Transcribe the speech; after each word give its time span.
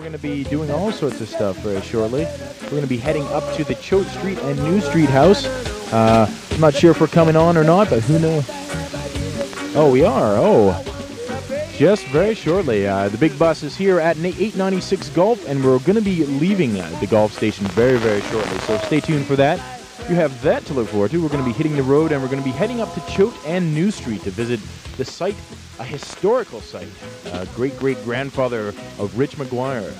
we're 0.00 0.08
going 0.08 0.18
to 0.18 0.18
be 0.18 0.44
doing 0.44 0.70
all 0.70 0.90
sorts 0.90 1.20
of 1.20 1.28
stuff 1.28 1.58
very 1.58 1.82
shortly. 1.82 2.24
We're 2.62 2.70
going 2.70 2.82
to 2.82 2.88
be 2.88 2.96
heading 2.96 3.26
up 3.26 3.44
to 3.56 3.64
the 3.64 3.74
Choate 3.74 4.06
Street 4.06 4.38
and 4.38 4.58
New 4.64 4.80
Street 4.80 5.10
house. 5.10 5.44
Uh, 5.92 6.26
I'm 6.52 6.60
not 6.60 6.72
sure 6.72 6.92
if 6.92 7.02
we're 7.02 7.06
coming 7.06 7.36
on 7.36 7.58
or 7.58 7.64
not, 7.64 7.90
but 7.90 8.02
who 8.04 8.18
knows? 8.18 8.46
Oh, 9.76 9.90
we 9.92 10.02
are. 10.02 10.36
Oh, 10.38 10.82
just 11.76 12.06
very 12.06 12.34
shortly. 12.34 12.88
Uh, 12.88 13.10
the 13.10 13.18
big 13.18 13.38
bus 13.38 13.62
is 13.62 13.76
here 13.76 14.00
at 14.00 14.16
896 14.16 15.10
Golf, 15.10 15.46
and 15.46 15.62
we're 15.62 15.78
going 15.80 15.96
to 15.96 16.00
be 16.00 16.24
leaving 16.24 16.80
uh, 16.80 16.88
the 17.00 17.06
golf 17.06 17.34
station 17.34 17.66
very, 17.66 17.98
very 17.98 18.22
shortly. 18.22 18.58
So 18.60 18.78
stay 18.78 19.00
tuned 19.00 19.26
for 19.26 19.36
that. 19.36 19.79
You 20.10 20.16
have 20.16 20.42
that 20.42 20.66
to 20.66 20.74
look 20.74 20.88
forward 20.88 21.12
to. 21.12 21.22
We're 21.22 21.28
going 21.28 21.44
to 21.44 21.48
be 21.48 21.56
hitting 21.56 21.76
the 21.76 21.84
road, 21.84 22.10
and 22.10 22.20
we're 22.20 22.28
going 22.28 22.42
to 22.42 22.44
be 22.44 22.50
heading 22.50 22.80
up 22.80 22.92
to 22.94 23.00
Choate 23.12 23.32
and 23.46 23.72
New 23.72 23.92
Street 23.92 24.22
to 24.22 24.32
visit 24.32 24.58
the 24.96 25.04
site, 25.04 25.36
a 25.78 25.84
historical 25.84 26.60
site, 26.60 26.88
uh, 27.26 27.44
great 27.54 27.78
great 27.78 27.96
grandfather 28.02 28.74
of 28.98 29.16
Rich 29.16 29.36
McGuire. 29.36 29.94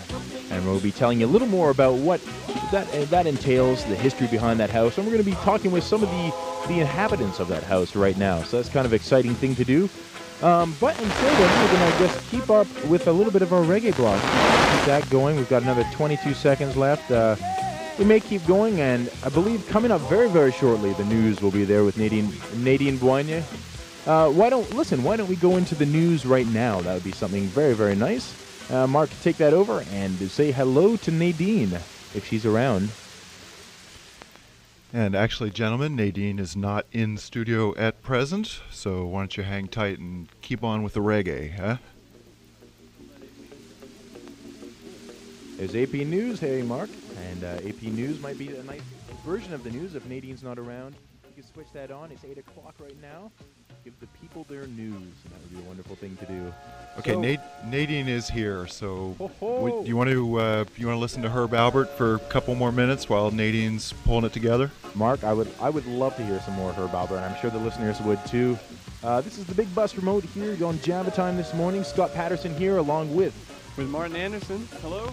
And 0.51 0.67
we'll 0.67 0.81
be 0.81 0.91
telling 0.91 1.21
you 1.21 1.27
a 1.27 1.29
little 1.29 1.47
more 1.47 1.71
about 1.71 1.95
what 1.95 2.21
that 2.73 2.91
that 3.11 3.29
entails, 3.29 3.85
the 3.85 3.95
history 3.95 4.27
behind 4.27 4.59
that 4.59 4.69
house, 4.69 4.99
and 4.99 5.07
we're 5.07 5.13
going 5.13 5.25
to 5.25 5.31
be 5.31 5.37
talking 5.45 5.71
with 5.71 5.85
some 5.85 6.03
of 6.03 6.11
the 6.11 6.35
the 6.67 6.81
inhabitants 6.81 7.39
of 7.39 7.47
that 7.47 7.63
house 7.63 7.95
right 7.95 8.17
now. 8.17 8.43
So 8.43 8.57
that's 8.57 8.69
kind 8.69 8.87
of 8.87 8.93
exciting 8.93 9.37
thing 9.37 9.55
to 9.55 9.65
do. 9.65 9.89
Um, 10.43 10.75
but 10.81 11.01
until 11.01 11.31
then, 11.35 11.63
we're 11.63 11.79
going 11.79 11.93
to 11.93 11.99
just 11.99 12.31
keep 12.33 12.51
up 12.51 12.67
with 12.87 13.07
a 13.07 13.13
little 13.13 13.33
bit 13.33 13.43
of 13.43 13.53
our 13.53 13.63
reggae 13.63 13.95
block. 13.95 14.21
Keep 14.21 14.87
that 14.87 15.09
going. 15.09 15.37
We've 15.37 15.49
got 15.49 15.63
another 15.63 15.85
22 15.93 16.35
seconds 16.35 16.77
left. 16.77 17.13
Uh, 17.13 17.37
we 18.01 18.07
may 18.07 18.19
keep 18.19 18.45
going, 18.47 18.81
and 18.81 19.11
I 19.23 19.29
believe 19.29 19.69
coming 19.69 19.91
up 19.91 20.01
very, 20.03 20.31
very 20.31 20.53
shortly, 20.53 20.95
the 20.95 21.05
news 21.05 21.43
will 21.43 21.51
be 21.51 21.67
there 21.67 21.85
with 21.85 21.99
Nadine 21.99 22.33
Nadine 22.57 22.97
Boigne. 22.97 23.43
Uh, 24.07 24.31
why 24.31 24.49
don't 24.49 24.75
listen? 24.75 25.05
Why 25.05 25.19
don't 25.19 25.29
we 25.29 25.37
go 25.37 25.59
into 25.59 25.75
the 25.75 25.85
news 25.85 26.25
right 26.25 26.47
now? 26.47 26.81
That 26.81 26.95
would 26.95 27.05
be 27.05 27.13
something 27.13 27.43
very, 27.45 27.75
very 27.75 27.95
nice. 27.95 28.35
Uh, 28.71 28.87
Mark, 28.87 29.11
take 29.23 29.37
that 29.37 29.53
over 29.53 29.85
and 29.91 30.17
say 30.31 30.51
hello 30.51 30.97
to 30.97 31.11
Nadine 31.11 31.75
if 32.15 32.27
she's 32.27 32.47
around. 32.47 32.89
And 34.95 35.15
actually, 35.15 35.51
gentlemen, 35.51 35.95
Nadine 35.95 36.39
is 36.39 36.57
not 36.57 36.87
in 36.93 37.19
studio 37.19 37.77
at 37.77 38.01
present, 38.03 38.61
so 38.71 39.05
why 39.05 39.21
don't 39.21 39.37
you 39.37 39.43
hang 39.43 39.69
tight 39.69 39.99
and 39.99 40.27
keep 40.41 40.65
on 40.65 40.83
with 40.83 40.95
the 40.95 41.01
reggae, 41.01 41.55
huh? 41.55 41.77
There's 45.61 45.77
AP 45.77 45.93
News. 46.07 46.41
Hey, 46.41 46.63
Mark. 46.63 46.89
And 47.31 47.45
uh, 47.45 47.69
AP 47.69 47.83
News 47.83 48.19
might 48.23 48.39
be 48.39 48.49
a 48.57 48.63
nice 48.63 48.81
version 49.27 49.53
of 49.53 49.63
the 49.63 49.71
news 49.71 49.95
if 49.95 50.07
Nadine's 50.07 50.43
not 50.43 50.59
around. 50.59 50.95
You 51.37 51.43
can 51.43 51.53
switch 51.53 51.67
that 51.75 51.91
on. 51.91 52.11
It's 52.11 52.25
8 52.25 52.39
o'clock 52.39 52.77
right 52.81 52.97
now. 53.03 53.31
Give 53.85 53.93
the 54.01 54.07
people 54.23 54.47
their 54.49 54.67
news. 54.69 54.95
That 55.25 55.39
would 55.43 55.51
be 55.51 55.59
a 55.59 55.69
wonderful 55.69 55.97
thing 55.97 56.17
to 56.17 56.25
do. 56.25 56.51
Okay, 56.99 57.13
So- 57.13 57.21
Nad- 57.21 57.43
Nadine 57.67 58.09
is 58.09 58.27
here, 58.31 58.67
so 58.69 59.15
Ho, 59.39 59.85
you 59.85 59.99
want 59.99 60.09
to 60.09 60.37
uh, 60.39 60.65
you 60.79 60.87
want 60.87 60.97
to 60.97 61.01
listen 61.01 61.21
to 61.23 61.29
Herb 61.29 61.51
Alpert 61.51 61.89
for 61.91 62.15
a 62.15 62.19
couple 62.19 62.55
more 62.55 62.73
minutes 62.73 63.11
while 63.11 63.31
Nadine's 63.31 63.93
pulling 64.05 64.25
it 64.25 64.33
together? 64.33 64.71
Mark, 64.95 65.25
I 65.25 65.33
would 65.35 65.49
I 65.61 65.69
would 65.69 65.87
love 65.87 66.17
to 66.17 66.25
hear 66.25 66.41
some 66.41 66.55
more 66.55 66.73
Herb 66.73 66.93
Alpert, 66.93 67.17
and 67.17 67.25
I'm 67.25 67.39
sure 67.41 67.51
the 67.51 67.59
listeners 67.59 68.01
would 68.01 68.19
too. 68.27 68.59
Uh, 69.05 69.21
this 69.21 69.37
is 69.39 69.45
the 69.47 69.55
Big 69.55 69.75
Bus 69.75 69.95
Remote 69.97 70.25
here 70.25 70.57
on 70.65 70.79
Java 70.81 71.11
Time 71.11 71.37
this 71.37 71.53
morning. 71.55 71.83
Scott 71.85 72.13
Patterson 72.15 72.55
here, 72.57 72.79
along 72.79 73.15
with 73.15 73.35
with 73.77 73.89
Martin 73.89 74.17
Anderson. 74.17 74.67
Hello. 74.83 75.11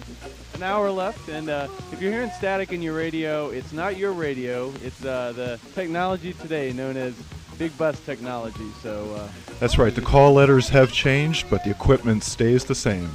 An 0.54 0.62
hour 0.62 0.90
left, 0.90 1.28
and 1.28 1.48
uh, 1.48 1.68
if 1.92 2.00
you're 2.02 2.12
hearing 2.12 2.30
static 2.30 2.72
in 2.72 2.82
your 2.82 2.96
radio, 2.96 3.50
it's 3.50 3.72
not 3.72 3.96
your 3.96 4.12
radio. 4.12 4.72
It's 4.82 5.04
uh, 5.04 5.32
the 5.32 5.60
technology 5.74 6.32
today 6.32 6.72
known 6.72 6.96
as 6.96 7.14
Big 7.58 7.76
Bus 7.78 7.98
technology. 8.00 8.70
So 8.82 9.14
uh, 9.14 9.28
That's 9.60 9.78
right. 9.78 9.94
The 9.94 10.00
call 10.00 10.32
letters 10.34 10.68
have 10.70 10.92
changed, 10.92 11.48
but 11.50 11.64
the 11.64 11.70
equipment 11.70 12.24
stays 12.24 12.64
the 12.64 12.74
same. 12.74 13.10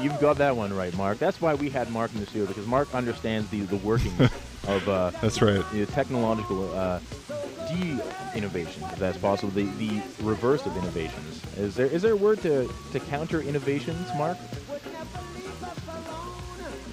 You've 0.00 0.18
got 0.20 0.38
that 0.38 0.56
one 0.56 0.72
right, 0.74 0.96
Mark. 0.96 1.18
That's 1.18 1.40
why 1.40 1.54
we 1.54 1.70
had 1.70 1.90
Mark 1.90 2.12
in 2.14 2.20
the 2.20 2.26
studio 2.26 2.46
because 2.46 2.66
Mark 2.66 2.92
understands 2.94 3.48
the 3.50 3.60
the 3.62 3.76
workings 3.76 4.20
of 4.68 4.88
uh, 4.88 5.10
That's 5.20 5.40
right. 5.42 5.64
the 5.72 5.86
technological 5.86 6.72
uh, 6.74 7.00
de-innovation, 8.32 8.82
if 8.92 8.98
that's 8.98 9.18
possible. 9.18 9.50
The 9.52 9.64
the 9.78 10.02
reverse 10.22 10.64
of 10.66 10.76
innovations. 10.76 11.42
Is 11.56 11.74
there 11.74 11.86
is 11.86 12.02
there 12.02 12.12
a 12.12 12.16
word 12.16 12.40
to 12.42 12.72
to 12.92 13.00
counter 13.00 13.40
innovations, 13.40 14.08
Mark? 14.16 14.38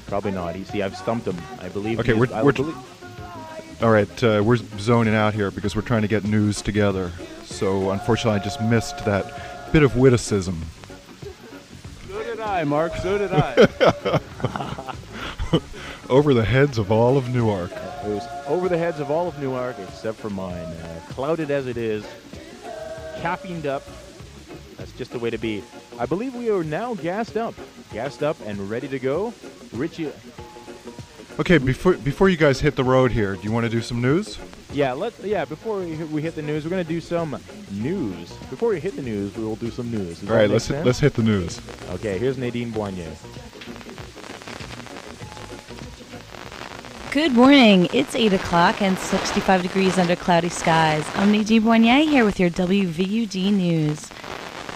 Probably 0.08 0.32
not. 0.32 0.58
You 0.58 0.66
see, 0.66 0.82
I've 0.82 0.98
stumped 0.98 1.28
him. 1.28 1.38
I 1.60 1.70
believe. 1.70 2.00
Okay, 2.00 2.14
we're- 2.14 2.34
I 2.34 2.42
we're- 2.42 2.56
believe- 2.56 2.76
All 3.84 3.92
right, 3.92 4.24
uh, 4.24 4.42
we're 4.44 4.58
zoning 4.80 5.14
out 5.16 5.34
here 5.36 5.52
because 5.52 5.76
we're 5.76 5.84
trying 5.84 6.02
to 6.02 6.08
get 6.08 6.24
news 6.26 6.62
together. 6.62 7.12
So 7.46 7.92
unfortunately, 7.92 8.40
I 8.40 8.44
just 8.44 8.60
missed 8.62 9.06
that 9.06 9.72
bit 9.72 9.84
of 9.84 9.96
witticism. 9.96 10.66
so 12.10 12.24
did 12.24 12.40
I, 12.40 12.64
Mark. 12.64 12.96
So 12.98 13.18
did 13.20 13.32
I. 13.32 14.20
Over 16.10 16.34
the 16.34 16.44
heads 16.44 16.80
of 16.80 16.92
all 16.92 17.18
of 17.18 17.30
Newark. 17.30 17.72
It 18.06 18.08
was 18.10 18.24
over 18.48 18.70
the 18.70 18.78
heads 18.78 19.00
of 19.00 19.12
all 19.12 19.28
of 19.28 19.38
Newark 19.40 19.78
except 19.80 20.18
for 20.20 20.30
mine. 20.30 20.54
Uh, 20.54 21.00
clouded 21.10 21.52
as 21.52 21.68
it 21.68 21.78
is, 21.78 22.06
caffeined 23.22 23.66
up. 23.66 23.84
That's 24.78 24.92
just 24.94 25.12
the 25.12 25.20
way 25.20 25.30
to 25.30 25.38
be. 25.38 25.64
I 26.00 26.06
believe 26.06 26.34
we 26.34 26.50
are 26.50 26.64
now 26.64 26.94
gassed 26.96 27.36
up, 27.36 27.54
gassed 27.92 28.24
up 28.24 28.38
and 28.46 28.70
ready 28.70 28.88
to 28.88 29.00
go. 29.00 29.34
Richie, 29.74 30.12
Okay, 31.40 31.58
before 31.58 31.94
before 31.94 32.28
you 32.28 32.36
guys 32.38 32.60
hit 32.60 32.76
the 32.76 32.84
road 32.84 33.12
here, 33.12 33.36
do 33.36 33.42
you 33.44 33.52
want 33.52 33.64
to 33.66 33.70
do 33.70 33.82
some 33.82 34.02
news? 34.02 34.38
yeah, 34.74 34.92
let 34.94 35.14
yeah. 35.24 35.46
Before 35.46 35.80
we, 35.80 35.92
hit- 35.96 36.10
we 36.10 36.22
hit 36.22 36.36
the 36.36 36.42
news, 36.42 36.64
we're 36.66 36.70
gonna 36.70 36.84
do 36.84 37.00
some 37.02 37.38
news. 37.72 38.32
Before 38.50 38.70
we 38.70 38.80
hit 38.80 38.96
the 38.96 39.02
news, 39.02 39.36
we 39.38 39.44
will 39.46 39.56
do 39.56 39.72
some 39.72 39.90
news. 39.92 40.20
Does 40.20 40.30
All 40.30 40.36
right, 40.36 40.50
let's 40.50 40.66
sense? 40.66 40.86
let's 40.86 41.00
hit 41.00 41.14
the 41.14 41.24
news. 41.24 41.62
Okay, 41.92 42.18
here's 42.18 42.38
Nadine 42.38 42.72
Boignet. 42.74 43.16
Good 47.12 47.32
morning. 47.32 47.88
It's 47.92 48.14
8 48.14 48.34
o'clock 48.34 48.84
and 48.84 48.96
65 48.96 49.64
degrees 49.64 49.98
under 49.98 50.16
cloudy 50.16 50.50
skies. 50.50 51.04
I'm 51.16 51.32
Nadine 51.32 51.64
Boignet 51.64 52.08
here 52.08 52.24
with 52.24 52.40
your 52.40 52.52
WVUD 52.52 53.52
news. 53.52 54.00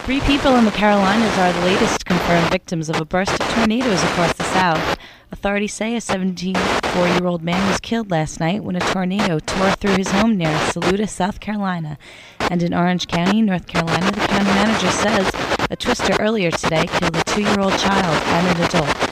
Three 0.06 0.20
people 0.22 0.56
in 0.56 0.66
the 0.66 0.72
Carolinas 0.72 1.38
are 1.38 1.54
the 1.54 1.62
latest 1.68 2.08
confirmed 2.08 2.50
victims 2.50 2.90
of 2.90 3.00
a 3.00 3.06
burst 3.06 3.40
of 3.40 3.48
tornadoes 3.50 4.02
across 4.02 4.34
the 4.34 4.46
south. 4.46 4.98
Authorities 5.32 5.76
say 5.76 5.96
a 5.96 6.02
74 6.02 7.08
year 7.08 7.28
old 7.28 7.44
man 7.44 7.70
was 7.70 7.80
killed 7.80 8.10
last 8.10 8.40
night 8.40 8.64
when 8.64 8.78
a 8.78 8.80
tornado 8.80 9.38
tore 9.38 9.70
through 9.74 9.98
his 9.98 10.10
home 10.10 10.36
near 10.36 10.58
Saluda, 10.72 11.06
South 11.06 11.40
Carolina. 11.40 12.00
And 12.40 12.64
in 12.64 12.74
Orange 12.74 13.08
County, 13.08 13.44
North 13.44 13.68
Carolina, 13.68 14.12
the 14.12 14.22
county 14.22 14.46
manager 14.46 14.90
says 14.90 15.32
a 15.70 15.76
twister 15.76 16.20
earlier 16.20 16.50
today 16.50 16.88
killed 16.88 17.16
a 17.16 17.24
two 17.26 17.44
year 17.44 17.60
old 17.60 17.78
child 17.78 18.24
and 18.26 18.58
an 18.58 18.66
adult. 18.66 19.03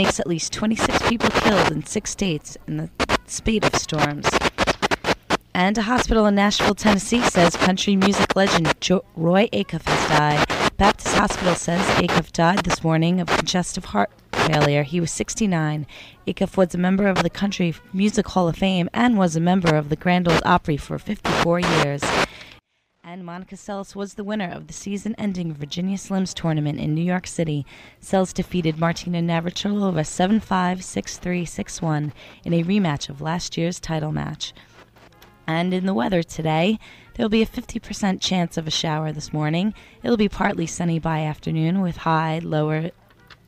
Makes 0.00 0.18
at 0.18 0.26
least 0.26 0.54
26 0.54 1.10
people 1.10 1.28
killed 1.28 1.70
in 1.72 1.84
six 1.84 2.08
states 2.08 2.56
in 2.66 2.78
the 2.78 2.88
spate 3.26 3.66
of 3.66 3.74
storms. 3.78 4.26
And 5.52 5.76
a 5.76 5.82
hospital 5.82 6.24
in 6.24 6.36
Nashville, 6.36 6.74
Tennessee 6.74 7.20
says 7.20 7.54
country 7.54 7.96
music 7.96 8.34
legend 8.34 8.72
jo- 8.80 9.04
Roy 9.14 9.48
Acuff 9.52 9.82
has 9.82 10.08
died. 10.08 10.76
Baptist 10.78 11.14
Hospital 11.14 11.54
says 11.54 11.82
Acuff 11.96 12.32
died 12.32 12.60
this 12.60 12.82
morning 12.82 13.20
of 13.20 13.26
congestive 13.28 13.84
heart 13.84 14.10
failure. 14.32 14.84
He 14.84 15.00
was 15.00 15.10
69. 15.10 15.86
Acuff 16.26 16.56
was 16.56 16.74
a 16.74 16.78
member 16.78 17.06
of 17.06 17.22
the 17.22 17.28
Country 17.28 17.74
Music 17.92 18.26
Hall 18.28 18.48
of 18.48 18.56
Fame 18.56 18.88
and 18.94 19.18
was 19.18 19.36
a 19.36 19.40
member 19.40 19.76
of 19.76 19.90
the 19.90 19.96
Grand 19.96 20.26
Ole 20.28 20.40
Opry 20.46 20.78
for 20.78 20.98
54 20.98 21.60
years. 21.60 22.02
And 23.12 23.24
Monica 23.24 23.56
Seles 23.56 23.96
was 23.96 24.14
the 24.14 24.22
winner 24.22 24.48
of 24.48 24.68
the 24.68 24.72
season 24.72 25.16
ending 25.18 25.52
Virginia 25.52 25.96
Slims 25.96 26.32
tournament 26.32 26.78
in 26.78 26.94
New 26.94 27.02
York 27.02 27.26
City. 27.26 27.66
Seles 28.00 28.32
defeated 28.32 28.78
Martina 28.78 29.20
Navratilova 29.20 30.06
7 30.06 30.38
5, 30.38 30.84
6 30.84 31.18
3, 31.18 31.44
6 31.44 31.82
1 31.82 32.12
in 32.44 32.52
a 32.52 32.62
rematch 32.62 33.08
of 33.08 33.20
last 33.20 33.56
year's 33.56 33.80
title 33.80 34.12
match. 34.12 34.52
And 35.48 35.74
in 35.74 35.86
the 35.86 35.92
weather 35.92 36.22
today, 36.22 36.78
there 37.14 37.24
will 37.24 37.30
be 37.30 37.42
a 37.42 37.46
50% 37.46 38.20
chance 38.20 38.56
of 38.56 38.68
a 38.68 38.70
shower 38.70 39.10
this 39.10 39.32
morning. 39.32 39.74
It'll 40.04 40.16
be 40.16 40.28
partly 40.28 40.68
sunny 40.68 41.00
by 41.00 41.22
afternoon 41.22 41.80
with 41.80 41.96
high 41.96 42.38
lower 42.38 42.92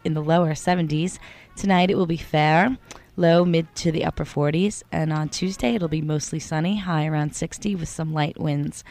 in 0.02 0.14
the 0.14 0.24
lower 0.24 0.54
70s. 0.54 1.20
Tonight 1.54 1.88
it 1.88 1.96
will 1.96 2.06
be 2.06 2.16
fair, 2.16 2.76
low 3.14 3.44
mid 3.44 3.72
to 3.76 3.92
the 3.92 4.06
upper 4.06 4.24
40s, 4.24 4.82
and 4.90 5.12
on 5.12 5.28
Tuesday 5.28 5.76
it'll 5.76 5.86
be 5.86 6.02
mostly 6.02 6.40
sunny, 6.40 6.78
high 6.78 7.06
around 7.06 7.36
60 7.36 7.76
with 7.76 7.88
some 7.88 8.12
light 8.12 8.40
winds. 8.40 8.82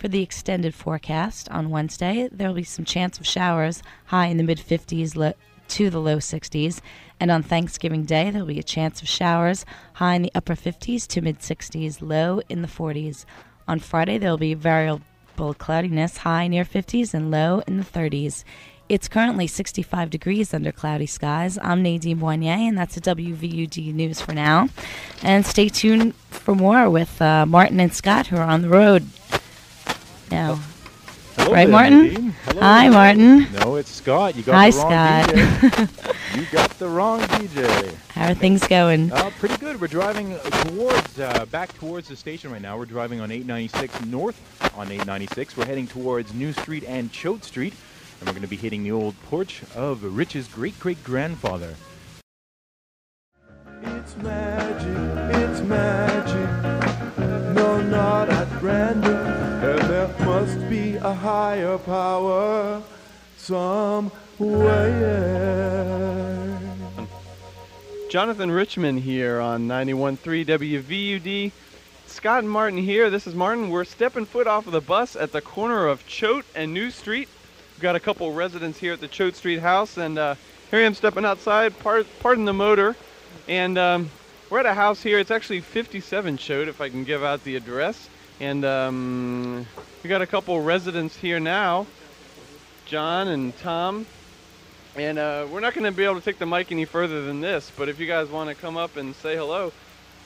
For 0.00 0.08
the 0.08 0.22
extended 0.22 0.74
forecast 0.74 1.50
on 1.50 1.68
Wednesday, 1.68 2.26
there 2.32 2.48
will 2.48 2.54
be 2.54 2.62
some 2.62 2.86
chance 2.86 3.20
of 3.20 3.26
showers, 3.26 3.82
high 4.06 4.28
in 4.28 4.38
the 4.38 4.42
mid 4.42 4.56
50s 4.56 5.14
lo- 5.14 5.34
to 5.68 5.90
the 5.90 6.00
low 6.00 6.16
60s, 6.16 6.80
and 7.20 7.30
on 7.30 7.42
Thanksgiving 7.42 8.04
Day 8.04 8.30
there 8.30 8.40
will 8.40 8.54
be 8.54 8.58
a 8.58 8.62
chance 8.62 9.02
of 9.02 9.08
showers, 9.08 9.66
high 9.92 10.14
in 10.14 10.22
the 10.22 10.32
upper 10.34 10.54
50s 10.54 11.06
to 11.08 11.20
mid 11.20 11.40
60s, 11.40 12.00
low 12.00 12.40
in 12.48 12.62
the 12.62 12.66
40s. 12.66 13.26
On 13.68 13.78
Friday 13.78 14.16
there 14.16 14.30
will 14.30 14.38
be 14.38 14.54
variable 14.54 15.02
cloudiness, 15.58 16.16
high 16.16 16.48
near 16.48 16.64
50s 16.64 17.12
and 17.12 17.30
low 17.30 17.62
in 17.66 17.76
the 17.76 17.84
30s. 17.84 18.42
It's 18.88 19.06
currently 19.06 19.46
65 19.46 20.08
degrees 20.08 20.54
under 20.54 20.72
cloudy 20.72 21.04
skies. 21.04 21.58
I'm 21.60 21.82
Nadine 21.82 22.20
Boignet, 22.20 22.68
and 22.68 22.78
that's 22.78 22.96
a 22.96 23.02
WVUD 23.02 23.92
news 23.92 24.22
for 24.22 24.32
now. 24.32 24.70
And 25.22 25.44
stay 25.44 25.68
tuned 25.68 26.14
for 26.30 26.54
more 26.54 26.88
with 26.88 27.20
uh, 27.20 27.44
Martin 27.44 27.78
and 27.80 27.94
Scott, 27.94 28.28
who 28.28 28.36
are 28.36 28.48
on 28.48 28.62
the 28.62 28.70
road 28.70 29.06
now. 30.30 30.58
Hello 31.36 31.52
Right, 31.52 31.64
there, 31.64 31.72
Martin? 31.72 32.02
Nadine. 32.02 32.30
Hello. 32.44 32.60
Hi, 32.60 32.88
Martin. 32.88 33.52
No, 33.52 33.76
it's 33.76 33.90
Scott. 33.90 34.36
You 34.36 34.42
got 34.42 34.54
Hi, 34.54 34.70
the 34.70 34.76
wrong 34.78 34.90
Scott. 34.90 35.28
DJ. 35.30 36.36
you 36.36 36.46
got 36.52 36.70
the 36.78 36.88
wrong 36.88 37.20
DJ. 37.20 37.94
How 38.10 38.30
are 38.30 38.34
things 38.34 38.66
going? 38.66 39.12
Uh, 39.12 39.30
pretty 39.38 39.56
good. 39.56 39.80
We're 39.80 39.86
driving 39.86 40.36
towards, 40.38 41.18
uh, 41.20 41.46
back 41.46 41.72
towards 41.74 42.08
the 42.08 42.16
station 42.16 42.50
right 42.50 42.60
now. 42.60 42.76
We're 42.76 42.84
driving 42.86 43.20
on 43.20 43.30
896 43.30 44.04
north 44.06 44.38
on 44.76 44.86
896. 44.88 45.56
We're 45.56 45.64
heading 45.66 45.86
towards 45.86 46.34
New 46.34 46.52
Street 46.52 46.84
and 46.86 47.10
Choate 47.12 47.44
Street, 47.44 47.74
and 48.18 48.28
we're 48.28 48.32
going 48.34 48.42
to 48.42 48.48
be 48.48 48.56
hitting 48.56 48.82
the 48.82 48.92
old 48.92 49.14
porch 49.22 49.62
of 49.74 50.02
Rich's 50.04 50.48
great 50.48 50.78
great 50.78 51.02
grandfather. 51.04 51.74
It's 53.82 54.16
magic, 54.16 55.36
it's 55.36 55.60
magic. 55.62 56.19
Higher 61.40 61.78
power. 61.78 62.82
Jonathan 68.10 68.50
Richman 68.50 68.98
here 68.98 69.40
on 69.40 69.66
91.3 69.66 70.44
WVUD. 70.44 71.52
Scott 72.06 72.40
and 72.40 72.50
Martin 72.50 72.78
here. 72.78 73.08
This 73.08 73.26
is 73.26 73.34
Martin. 73.34 73.70
We're 73.70 73.84
stepping 73.84 74.26
foot 74.26 74.46
off 74.46 74.66
of 74.66 74.74
the 74.74 74.82
bus 74.82 75.16
at 75.16 75.32
the 75.32 75.40
corner 75.40 75.86
of 75.86 76.06
Choate 76.06 76.44
and 76.54 76.74
New 76.74 76.90
Street. 76.90 77.30
We've 77.74 77.82
got 77.82 77.96
a 77.96 78.00
couple 78.00 78.30
residents 78.34 78.78
here 78.78 78.92
at 78.92 79.00
the 79.00 79.08
Choate 79.08 79.34
Street 79.34 79.60
house, 79.60 79.96
and 79.96 80.18
uh, 80.18 80.34
here 80.70 80.80
I 80.80 80.82
am 80.82 80.92
stepping 80.92 81.24
outside. 81.24 81.78
Part, 81.78 82.06
pardon 82.20 82.44
the 82.44 82.52
motor. 82.52 82.96
And 83.48 83.78
um, 83.78 84.10
we're 84.50 84.60
at 84.60 84.66
a 84.66 84.74
house 84.74 85.02
here. 85.02 85.18
It's 85.18 85.30
actually 85.30 85.62
57 85.62 86.36
Choate, 86.36 86.68
if 86.68 86.82
I 86.82 86.90
can 86.90 87.02
give 87.02 87.24
out 87.24 87.42
the 87.44 87.56
address. 87.56 88.10
And 88.40 88.64
um, 88.64 89.66
we 90.02 90.08
got 90.08 90.22
a 90.22 90.26
couple 90.26 90.58
residents 90.62 91.14
here 91.14 91.38
now, 91.38 91.86
John 92.86 93.28
and 93.28 93.54
Tom. 93.58 94.06
And 94.96 95.18
uh, 95.18 95.46
we're 95.50 95.60
not 95.60 95.74
going 95.74 95.84
to 95.84 95.92
be 95.92 96.04
able 96.04 96.14
to 96.14 96.20
take 96.22 96.38
the 96.38 96.46
mic 96.46 96.72
any 96.72 96.86
further 96.86 97.22
than 97.22 97.42
this, 97.42 97.70
but 97.76 97.90
if 97.90 98.00
you 98.00 98.06
guys 98.06 98.28
want 98.28 98.48
to 98.48 98.54
come 98.54 98.78
up 98.78 98.96
and 98.96 99.14
say 99.14 99.36
hello, 99.36 99.72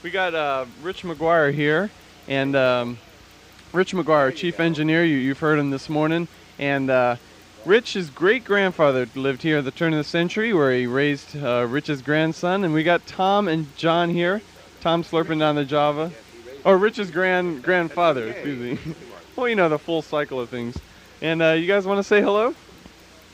we 0.05 0.11
got 0.11 0.33
uh, 0.33 0.65
Rich 0.81 1.03
McGuire 1.03 1.53
here, 1.53 1.91
and 2.29 2.55
um, 2.55 2.99
Rich 3.73 3.93
McGuire, 3.95 4.35
chief 4.35 4.61
engineer. 4.61 5.05
You, 5.05 5.17
you've 5.17 5.41
heard 5.41 5.59
him 5.59 5.71
this 5.71 5.89
morning, 5.89 6.29
and 6.59 6.91
uh, 6.91 7.17
Rich's 7.67 8.11
great 8.11 8.45
grandfather 8.45 9.09
lived 9.17 9.43
here 9.43 9.59
at 9.59 9.65
the 9.65 9.71
turn 9.73 9.93
of 9.93 9.99
the 9.99 10.05
century, 10.05 10.53
where 10.53 10.73
he 10.73 10.87
raised 10.87 11.37
uh, 11.37 11.67
Rich's 11.69 12.01
grandson. 12.01 12.63
And 12.63 12.73
we 12.73 12.85
got 12.85 13.07
Tom 13.07 13.49
and 13.49 13.77
John 13.77 14.11
here. 14.11 14.41
Tom 14.81 15.03
slurping 15.03 15.41
down 15.41 15.57
the 15.57 15.65
Java. 15.65 16.13
Oh, 16.67 16.73
Rich's 16.73 17.11
grand 17.11 17.63
grandfather. 17.63 18.29
Excuse 18.29 18.59
me. 18.59 18.95
well, 19.37 19.47
you 19.47 19.55
know 19.55 19.69
the 19.69 19.79
full 19.79 20.01
cycle 20.01 20.41
of 20.41 20.49
things. 20.49 20.79
And 21.21 21.43
uh, 21.43 21.51
you 21.51 21.67
guys 21.67 21.85
want 21.85 21.99
to 21.99 22.03
say 22.03 22.23
hello? 22.23 22.55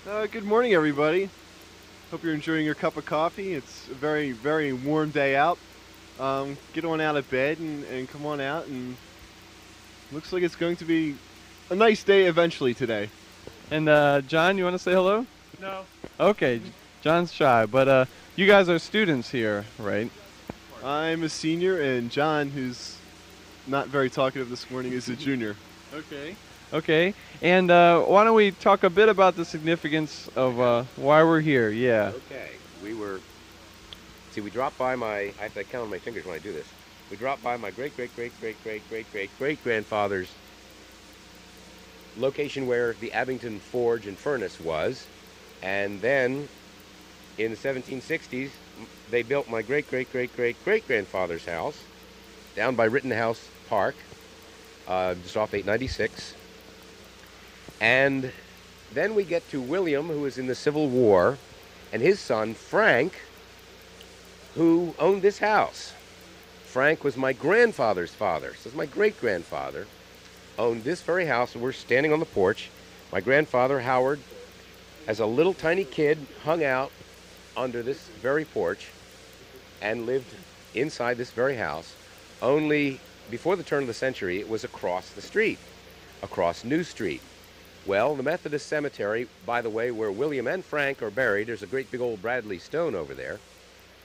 Uh, 0.08 0.26
good 0.26 0.42
morning, 0.42 0.74
everybody. 0.74 1.30
Hope 2.10 2.24
you're 2.24 2.34
enjoying 2.34 2.66
your 2.66 2.74
cup 2.74 2.96
of 2.96 3.06
coffee. 3.06 3.54
It's 3.54 3.86
a 3.86 3.94
very, 3.94 4.32
very 4.32 4.72
warm 4.72 5.10
day 5.10 5.36
out. 5.36 5.58
Um, 6.18 6.58
get 6.72 6.84
on 6.84 7.00
out 7.00 7.16
of 7.16 7.30
bed 7.30 7.60
and, 7.60 7.84
and 7.84 8.10
come 8.10 8.26
on 8.26 8.40
out, 8.40 8.66
and 8.66 8.96
looks 10.10 10.32
like 10.32 10.42
it's 10.42 10.56
going 10.56 10.74
to 10.76 10.84
be 10.84 11.14
a 11.70 11.76
nice 11.76 12.02
day 12.02 12.24
eventually 12.24 12.74
today. 12.74 13.10
And 13.70 13.88
uh, 13.88 14.22
John, 14.22 14.58
you 14.58 14.64
want 14.64 14.74
to 14.74 14.82
say 14.82 14.92
hello? 14.92 15.24
No. 15.60 15.84
Okay, 16.18 16.60
John's 17.00 17.32
shy, 17.32 17.64
but 17.66 17.86
uh, 17.86 18.04
you 18.34 18.48
guys 18.48 18.68
are 18.68 18.80
students 18.80 19.30
here, 19.30 19.66
right? 19.78 20.10
I'm 20.82 21.22
a 21.22 21.28
senior, 21.28 21.80
and 21.80 22.10
John, 22.10 22.50
who's 22.50 22.96
not 23.70 23.86
very 23.86 24.10
talkative 24.10 24.50
this 24.50 24.68
morning, 24.70 24.92
is 24.92 25.08
a 25.08 25.14
junior. 25.14 25.56
Okay. 25.94 26.34
Okay, 26.72 27.14
and 27.42 27.70
uh, 27.70 28.00
why 28.02 28.22
don't 28.22 28.34
we 28.36 28.52
talk 28.52 28.84
a 28.84 28.90
bit 28.90 29.08
about 29.08 29.34
the 29.34 29.44
significance 29.44 30.28
of 30.36 30.60
uh, 30.60 30.84
why 30.96 31.22
we're 31.22 31.40
here? 31.40 31.70
Yeah. 31.70 32.12
Okay, 32.26 32.50
we 32.82 32.94
were. 32.94 33.20
See, 34.32 34.40
we 34.40 34.50
dropped 34.50 34.78
by 34.78 34.94
my. 34.94 35.32
I 35.38 35.42
have 35.42 35.54
to 35.54 35.64
count 35.64 35.84
on 35.84 35.90
my 35.90 35.98
fingers 35.98 36.24
when 36.24 36.34
I 36.34 36.38
do 36.38 36.52
this. 36.52 36.66
We 37.10 37.16
dropped 37.16 37.42
by 37.42 37.56
my 37.56 37.70
great, 37.70 37.96
great, 37.96 38.14
great, 38.14 38.32
great, 38.40 38.62
great, 38.62 38.88
great, 38.88 39.12
great, 39.12 39.30
great 39.38 39.64
grandfather's 39.64 40.28
location 42.16 42.66
where 42.68 42.94
the 43.00 43.12
Abington 43.12 43.58
Forge 43.58 44.06
and 44.06 44.16
Furnace 44.16 44.60
was, 44.60 45.06
and 45.62 46.00
then 46.00 46.48
in 47.38 47.50
the 47.50 47.56
1760s 47.56 48.50
they 49.10 49.22
built 49.22 49.48
my 49.48 49.62
great, 49.62 49.88
great, 49.88 50.10
great, 50.12 50.34
great, 50.36 50.62
great 50.64 50.86
grandfather's 50.86 51.46
house 51.46 51.80
down 52.54 52.74
by 52.74 52.84
Rittenhouse 52.84 53.48
Park, 53.70 53.94
uh, 54.88 55.14
just 55.14 55.36
off 55.36 55.54
896. 55.54 56.34
And 57.80 58.32
then 58.92 59.14
we 59.14 59.22
get 59.22 59.48
to 59.50 59.60
William, 59.60 60.08
who 60.08 60.22
was 60.22 60.38
in 60.38 60.48
the 60.48 60.56
Civil 60.56 60.88
War, 60.88 61.38
and 61.92 62.02
his 62.02 62.18
son, 62.18 62.54
Frank, 62.54 63.12
who 64.56 64.94
owned 64.98 65.22
this 65.22 65.38
house. 65.38 65.94
Frank 66.66 67.04
was 67.04 67.16
my 67.16 67.32
grandfather's 67.32 68.12
father. 68.12 68.54
So 68.54 68.70
my 68.74 68.86
great 68.86 69.18
grandfather 69.20 69.86
owned 70.58 70.82
this 70.82 71.00
very 71.02 71.26
house, 71.26 71.54
we're 71.54 71.72
standing 71.72 72.12
on 72.12 72.18
the 72.18 72.26
porch. 72.26 72.70
My 73.12 73.20
grandfather, 73.20 73.80
Howard, 73.80 74.18
as 75.06 75.20
a 75.20 75.26
little 75.26 75.54
tiny 75.54 75.84
kid, 75.84 76.18
hung 76.42 76.64
out 76.64 76.90
under 77.56 77.82
this 77.82 78.08
very 78.20 78.44
porch 78.44 78.88
and 79.80 80.06
lived 80.06 80.34
inside 80.74 81.18
this 81.18 81.30
very 81.30 81.56
house. 81.56 81.94
Only 82.42 83.00
before 83.30 83.56
the 83.56 83.62
turn 83.62 83.82
of 83.82 83.86
the 83.86 83.94
century, 83.94 84.40
it 84.40 84.48
was 84.48 84.64
across 84.64 85.10
the 85.10 85.22
street, 85.22 85.58
across 86.22 86.64
New 86.64 86.84
Street. 86.84 87.22
Well, 87.86 88.14
the 88.14 88.22
Methodist 88.22 88.66
Cemetery, 88.66 89.28
by 89.46 89.62
the 89.62 89.70
way, 89.70 89.90
where 89.90 90.12
William 90.12 90.46
and 90.46 90.64
Frank 90.64 91.02
are 91.02 91.10
buried, 91.10 91.46
there's 91.46 91.62
a 91.62 91.66
great 91.66 91.90
big 91.90 92.00
old 92.00 92.20
Bradley 92.20 92.58
stone 92.58 92.94
over 92.94 93.14
there. 93.14 93.38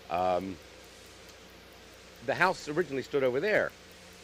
Um, 0.10 0.56
the 2.25 2.36
house 2.36 2.69
originally 2.69 3.04
stood 3.04 3.24
over 3.24 3.39
there. 3.39 3.72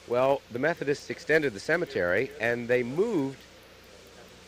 Well, 0.07 0.42
the 0.51 0.59
Methodists 0.59 1.09
extended 1.09 1.53
the 1.53 1.59
cemetery 1.59 2.31
and 2.39 2.68
they 2.68 2.83
moved 2.83 3.38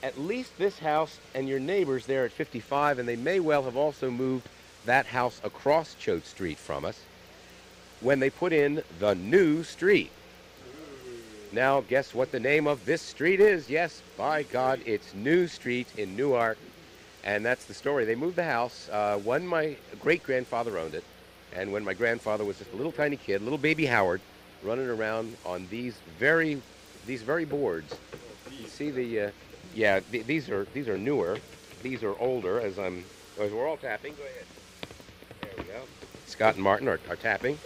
at 0.01 0.19
least 0.19 0.57
this 0.57 0.79
house 0.79 1.17
and 1.33 1.47
your 1.47 1.59
neighbors 1.59 2.05
there 2.05 2.25
at 2.25 2.31
55, 2.31 3.00
and 3.00 3.07
they 3.07 3.15
may 3.15 3.39
well 3.39 3.63
have 3.63 3.77
also 3.77 4.11
moved 4.11 4.50
that 4.85 5.05
house 5.05 5.39
across 5.44 5.95
Choate 5.95 6.25
Street 6.25 6.57
from 6.57 6.83
us 6.83 7.00
when 8.01 8.19
they 8.19 8.29
put 8.29 8.51
in 8.51 8.83
the 9.00 9.15
new 9.15 9.63
street. 9.63 10.11
Now, 11.53 11.81
guess 11.81 12.15
what 12.15 12.31
the 12.31 12.39
name 12.39 12.65
of 12.65 12.83
this 12.83 13.00
street 13.00 13.39
is? 13.39 13.69
Yes, 13.69 14.01
by 14.17 14.41
God, 14.41 14.81
it's 14.88 15.13
New 15.13 15.47
Street 15.47 15.85
in 15.97 16.17
Newark. 16.17 16.57
And 17.23 17.45
that's 17.45 17.65
the 17.65 17.75
story. 17.75 18.05
They 18.05 18.15
moved 18.15 18.38
the 18.38 18.44
house 18.44 18.89
uh, 18.91 19.19
when 19.23 19.45
my 19.45 19.75
great 20.01 20.23
grandfather 20.23 20.79
owned 20.79 20.95
it, 20.95 21.03
and 21.55 21.72
when 21.72 21.86
my 21.86 21.93
grandfather 21.93 22.43
was 22.43 22.57
just 22.57 22.74
a 22.74 22.75
little 22.75 22.91
tiny 22.91 23.17
kid, 23.17 23.43
little 23.43 23.60
baby 23.60 23.86
Howard, 23.86 24.19
running 24.63 24.88
around 24.88 25.38
on 25.45 25.67
these 25.69 25.93
very, 26.17 26.60
these 27.05 27.22
very 27.22 27.45
boards. 27.45 27.95
You 28.60 28.65
see 28.65 28.89
the, 28.89 29.22
uh, 29.22 29.31
yeah, 29.75 30.00
th- 30.12 30.25
these 30.25 30.50
are 30.50 30.65
these 30.74 30.89
are 30.89 30.98
newer, 30.98 31.38
these 31.83 32.01
are 32.01 32.17
older. 32.19 32.62
As 32.62 32.79
I'm, 32.79 33.05
as 33.39 33.51
we're 33.51 33.67
all 33.67 33.77
tapping. 33.77 34.15
Go 34.15 34.24
ahead. 34.24 34.45
There 35.41 35.51
we 35.60 35.63
go. 35.65 35.81
Scott 36.25 36.55
and 36.55 36.63
Martin 36.63 36.88
are, 36.88 37.00
are 37.10 37.15
tapping. 37.15 37.60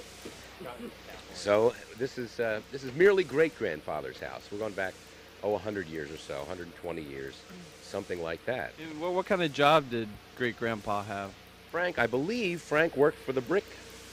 So 1.37 1.73
this 1.99 2.17
is 2.17 2.39
uh, 2.39 2.61
this 2.71 2.83
is 2.83 2.93
merely 2.95 3.23
great 3.23 3.57
grandfather's 3.59 4.19
house. 4.19 4.49
We're 4.51 4.57
going 4.57 4.73
back, 4.73 4.95
oh, 5.43 5.51
100 5.51 5.87
years 5.87 6.09
or 6.09 6.17
so, 6.17 6.39
120 6.39 7.01
years, 7.01 7.35
something 7.83 8.21
like 8.23 8.43
that. 8.45 8.73
And 8.81 8.99
what, 8.99 9.13
what 9.13 9.27
kind 9.27 9.43
of 9.43 9.53
job 9.53 9.89
did 9.91 10.09
great 10.35 10.57
grandpa 10.57 11.03
have? 11.03 11.31
Frank, 11.71 11.99
I 11.99 12.07
believe 12.07 12.61
Frank 12.61 12.97
worked 12.97 13.19
for 13.19 13.33
the 13.33 13.41
Brick 13.41 13.65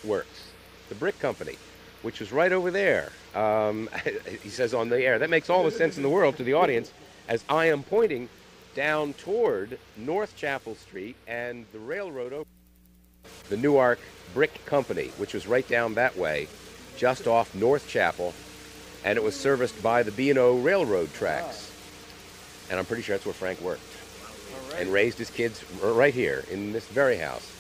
Works, 0.05 0.51
the 0.91 0.95
brick 0.95 1.19
company, 1.19 1.57
which 2.03 2.21
was 2.21 2.31
right 2.31 2.53
over 2.53 2.71
there. 2.71 3.11
Um, 3.35 3.89
he 4.43 4.51
says 4.51 4.75
on 4.75 4.91
the 4.91 5.03
air. 5.03 5.19
That 5.19 5.31
makes 5.31 5.49
all 5.49 5.65
the 5.65 5.71
sense 5.71 5.97
in 5.97 6.03
the 6.03 6.11
world 6.11 6.37
to 6.37 6.45
the 6.45 6.53
audience 6.53 6.93
as 7.27 7.43
I 7.49 7.67
am 7.67 7.85
pointing 7.85 8.29
down 8.75 9.15
toward 9.15 9.79
North 9.97 10.37
Chapel 10.37 10.75
Street 10.75 11.17
and 11.27 11.65
the 11.73 11.79
railroad 11.79 12.35
over 12.35 12.45
the 13.49 13.57
Newark 13.57 14.01
Brick 14.35 14.67
Company, 14.67 15.11
which 15.17 15.33
was 15.33 15.47
right 15.47 15.67
down 15.67 15.95
that 15.95 16.17
way, 16.19 16.49
just 16.97 17.27
off 17.27 17.55
North 17.55 17.89
Chapel, 17.89 18.35
and 19.05 19.17
it 19.17 19.23
was 19.23 19.39
serviced 19.39 19.83
by 19.83 20.03
the 20.03 20.13
B&O 20.13 20.59
railroad 20.59 21.13
tracks. 21.15 21.71
And 22.71 22.79
I'm 22.79 22.87
pretty 22.87 23.03
sure 23.03 23.17
that's 23.17 23.27
where 23.27 23.35
Frank 23.35 23.61
worked 23.61 23.83
and 24.79 24.93
raised 24.93 25.19
his 25.19 25.31
kids 25.31 25.63
right 25.83 26.15
here 26.15 26.45
in 26.51 26.73
this 26.73 26.87
very 26.87 27.17
house. 27.17 27.51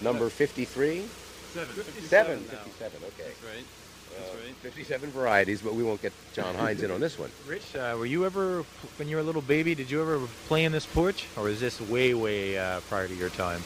Number 0.00 0.28
53? 0.28 1.04
Seven. 1.52 1.74
57. 1.74 2.38
57, 2.40 3.00
okay. 3.02 3.12
That's 3.18 3.42
right. 3.42 3.64
Uh, 4.10 4.20
That's 4.20 4.34
right. 4.34 4.54
57 4.62 5.10
varieties, 5.10 5.62
but 5.62 5.74
we 5.74 5.82
won't 5.82 6.02
get 6.02 6.12
John 6.32 6.54
Heinz 6.54 6.82
in 6.82 6.90
on 6.90 7.00
this 7.00 7.18
one. 7.18 7.30
Rich, 7.46 7.76
uh, 7.76 7.94
were 7.98 8.06
you 8.06 8.24
ever, 8.24 8.64
when 8.96 9.08
you 9.08 9.16
were 9.16 9.22
a 9.22 9.24
little 9.24 9.42
baby, 9.42 9.74
did 9.74 9.90
you 9.90 10.00
ever 10.00 10.20
play 10.48 10.64
in 10.64 10.72
this 10.72 10.86
porch? 10.86 11.26
Or 11.36 11.48
is 11.48 11.60
this 11.60 11.80
way, 11.80 12.14
way 12.14 12.58
uh, 12.58 12.80
prior 12.88 13.08
to 13.08 13.14
your 13.14 13.30
time? 13.30 13.62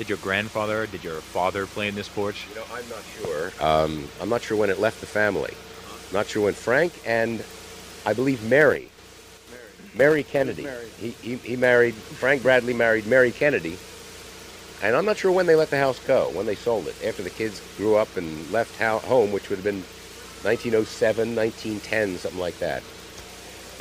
Did 0.00 0.08
your 0.08 0.16
grandfather, 0.16 0.86
did 0.86 1.04
your 1.04 1.20
father 1.20 1.66
play 1.66 1.86
in 1.86 1.94
this 1.94 2.08
porch? 2.08 2.46
You 2.48 2.54
know, 2.54 2.64
I'm 2.72 2.88
not 2.88 3.02
sure. 3.20 3.52
Um, 3.60 4.08
I'm 4.18 4.30
not 4.30 4.40
sure 4.40 4.56
when 4.56 4.70
it 4.70 4.80
left 4.80 5.02
the 5.02 5.06
family. 5.06 5.52
Not 6.10 6.26
sure 6.26 6.44
when 6.44 6.54
Frank 6.54 6.94
and 7.04 7.44
I 8.06 8.14
believe 8.14 8.42
Mary 8.42 8.88
Mary 9.94 10.22
Kennedy. 10.22 10.62
Mary? 10.62 10.86
He, 10.98 11.10
he, 11.20 11.36
he 11.36 11.54
married, 11.54 11.92
Frank 11.92 12.40
Bradley 12.40 12.72
married 12.72 13.06
Mary 13.06 13.30
Kennedy. 13.30 13.76
And 14.82 14.96
I'm 14.96 15.04
not 15.04 15.18
sure 15.18 15.32
when 15.32 15.44
they 15.44 15.54
let 15.54 15.68
the 15.68 15.76
house 15.76 15.98
go, 16.06 16.30
when 16.30 16.46
they 16.46 16.54
sold 16.54 16.88
it. 16.88 16.94
After 17.04 17.22
the 17.22 17.28
kids 17.28 17.60
grew 17.76 17.96
up 17.96 18.16
and 18.16 18.50
left 18.50 18.80
ho- 18.80 19.00
home, 19.00 19.32
which 19.32 19.50
would 19.50 19.56
have 19.56 19.64
been 19.64 19.82
1907, 20.44 21.36
1910, 21.36 22.16
something 22.16 22.40
like 22.40 22.58
that. 22.60 22.82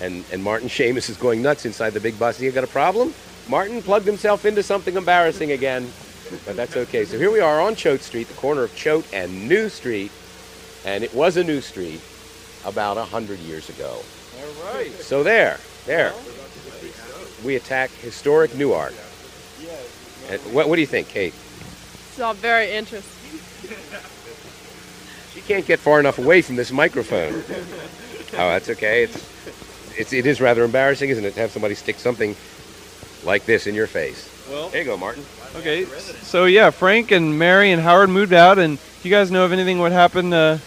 And, 0.02 0.26
and 0.34 0.44
Martin 0.44 0.68
Seamus 0.70 1.10
is 1.10 1.16
going 1.16 1.42
nuts 1.42 1.66
inside 1.66 1.92
the 1.92 2.02
big 2.02 2.20
bus. 2.20 2.42
You 2.42 2.52
got 2.52 2.66
a 2.66 2.68
problem? 2.68 3.14
Martin 3.48 3.82
plugged 3.82 4.06
himself 4.06 4.44
into 4.44 4.62
something 4.62 4.98
embarrassing 4.98 5.54
again. 5.54 5.90
But 6.46 6.56
that's 6.56 6.76
okay. 6.78 7.06
So 7.06 7.18
here 7.18 7.32
we 7.32 7.40
are 7.40 7.60
on 7.62 7.76
Choate 7.76 8.02
Street, 8.02 8.28
the 8.28 8.34
corner 8.36 8.64
of 8.64 8.76
Choate 8.76 9.12
and 9.14 9.48
New 9.48 9.70
Street. 9.70 10.12
And 10.86 11.04
it 11.04 11.14
was 11.14 11.38
a 11.38 11.44
new 11.44 11.62
street 11.62 12.02
about 12.66 12.98
a 12.98 13.04
hundred 13.04 13.40
years 13.40 13.70
ago. 13.70 14.00
All 14.40 14.74
right. 14.74 14.92
So 14.92 15.24
there, 15.24 15.60
there. 15.86 16.14
We 17.44 17.56
attack 17.56 17.90
historic 17.92 18.56
Newark. 18.56 18.94
And 20.30 20.40
what, 20.54 20.70
what 20.70 20.76
do 20.76 20.82
you 20.82 20.88
think, 20.88 21.08
Kate? 21.08 21.34
It's 21.34 22.20
all 22.20 22.34
very 22.34 22.72
interesting. 22.72 23.40
She 25.34 25.42
can't 25.42 25.66
get 25.66 25.80
far 25.80 26.00
enough 26.00 26.20
away 26.20 26.42
from 26.42 26.56
this 26.56 26.72
microphone. 26.72 27.44
Oh, 28.34 28.50
that's 28.50 28.70
okay. 28.70 29.04
It's, 29.04 29.98
it's 29.98 30.14
it 30.14 30.26
is 30.26 30.40
rather 30.40 30.64
embarrassing, 30.64 31.10
isn't 31.10 31.26
it, 31.26 31.34
to 31.34 31.40
have 31.40 31.52
somebody 31.52 31.76
stick 31.76 31.98
something 31.98 32.36
like 33.24 33.46
this 33.46 33.68
in 33.68 33.74
your 33.76 33.88
face? 33.88 34.30
Well, 34.50 34.70
There 34.70 34.82
you 34.82 34.86
go, 34.86 34.98
Martin. 34.98 35.24
Okay. 35.56 35.86
So 35.86 36.46
yeah, 36.46 36.70
Frank 36.70 37.12
and 37.12 37.38
Mary 37.38 37.72
and 37.72 37.82
Howard 37.82 38.10
moved 38.10 38.34
out, 38.34 38.60
and 38.60 38.78
you 39.04 39.10
guys 39.12 39.32
know 39.32 39.46
of 39.46 39.52
anything 39.52 39.80
what 39.80 39.92
happened 39.92 40.34
uh, 40.34 40.58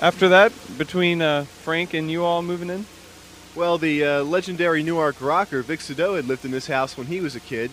after 0.00 0.28
that 0.30 0.52
between 0.78 1.20
uh, 1.22 1.44
Frank 1.44 1.94
and 1.94 2.10
you 2.10 2.24
all 2.24 2.42
moving 2.42 2.70
in? 2.70 2.86
Well, 3.54 3.78
the 3.78 4.04
uh, 4.04 4.22
legendary 4.22 4.82
Newark 4.82 5.20
rocker 5.20 5.62
Vic 5.62 5.80
Sadot 5.80 6.16
had 6.16 6.26
lived 6.26 6.44
in 6.44 6.50
this 6.52 6.68
house 6.68 6.96
when 6.96 7.08
he 7.08 7.20
was 7.20 7.34
a 7.34 7.40
kid, 7.40 7.70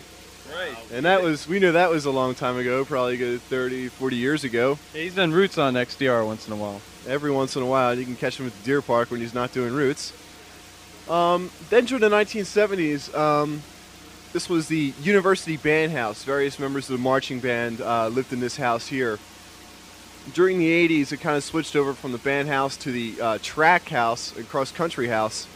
Right. 0.52 0.76
and 0.92 1.04
that 1.04 1.22
was 1.22 1.46
we 1.46 1.60
knew 1.60 1.72
that 1.72 1.90
was 1.90 2.04
a 2.04 2.10
long 2.10 2.34
time 2.34 2.56
ago, 2.56 2.84
probably 2.84 3.16
good 3.16 3.40
30, 3.42 3.88
40 3.88 4.16
years 4.16 4.42
ago. 4.44 4.78
Yeah, 4.94 5.02
he's 5.02 5.14
done 5.14 5.30
roots 5.32 5.58
on 5.58 5.74
XDR 5.74 6.26
once 6.26 6.46
in 6.48 6.52
a 6.52 6.56
while. 6.56 6.80
Every 7.06 7.30
once 7.30 7.54
in 7.54 7.62
a 7.62 7.66
while, 7.66 7.96
you 7.96 8.04
can 8.04 8.16
catch 8.16 8.40
him 8.40 8.46
at 8.46 8.52
the 8.58 8.64
deer 8.64 8.82
park 8.82 9.12
when 9.12 9.20
he's 9.20 9.34
not 9.34 9.52
doing 9.52 9.72
roots. 9.72 10.12
Um, 11.08 11.50
then 11.70 11.84
during 11.84 12.00
the 12.00 12.08
1970s, 12.10 13.14
um, 13.16 13.62
this 14.36 14.50
was 14.50 14.68
the 14.68 14.92
University 15.00 15.56
Band 15.56 15.92
House. 15.92 16.22
Various 16.22 16.58
members 16.58 16.90
of 16.90 16.98
the 16.98 17.02
marching 17.02 17.40
band 17.40 17.80
uh, 17.80 18.08
lived 18.08 18.34
in 18.34 18.40
this 18.40 18.58
house 18.58 18.86
here. 18.86 19.18
During 20.34 20.58
the 20.58 20.70
80s, 20.88 21.10
it 21.10 21.22
kind 21.22 21.38
of 21.38 21.42
switched 21.42 21.74
over 21.74 21.94
from 21.94 22.12
the 22.12 22.18
band 22.18 22.46
house 22.48 22.76
to 22.84 22.92
the 22.92 23.14
uh, 23.18 23.38
track 23.40 23.88
house 23.88 24.36
and 24.36 24.46
cross 24.46 24.70
country 24.70 25.08
house, 25.08 25.46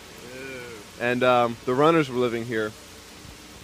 and 0.99 1.23
um, 1.23 1.59
the 1.67 1.75
runners 1.75 2.09
were 2.09 2.17
living 2.17 2.47
here. 2.47 2.73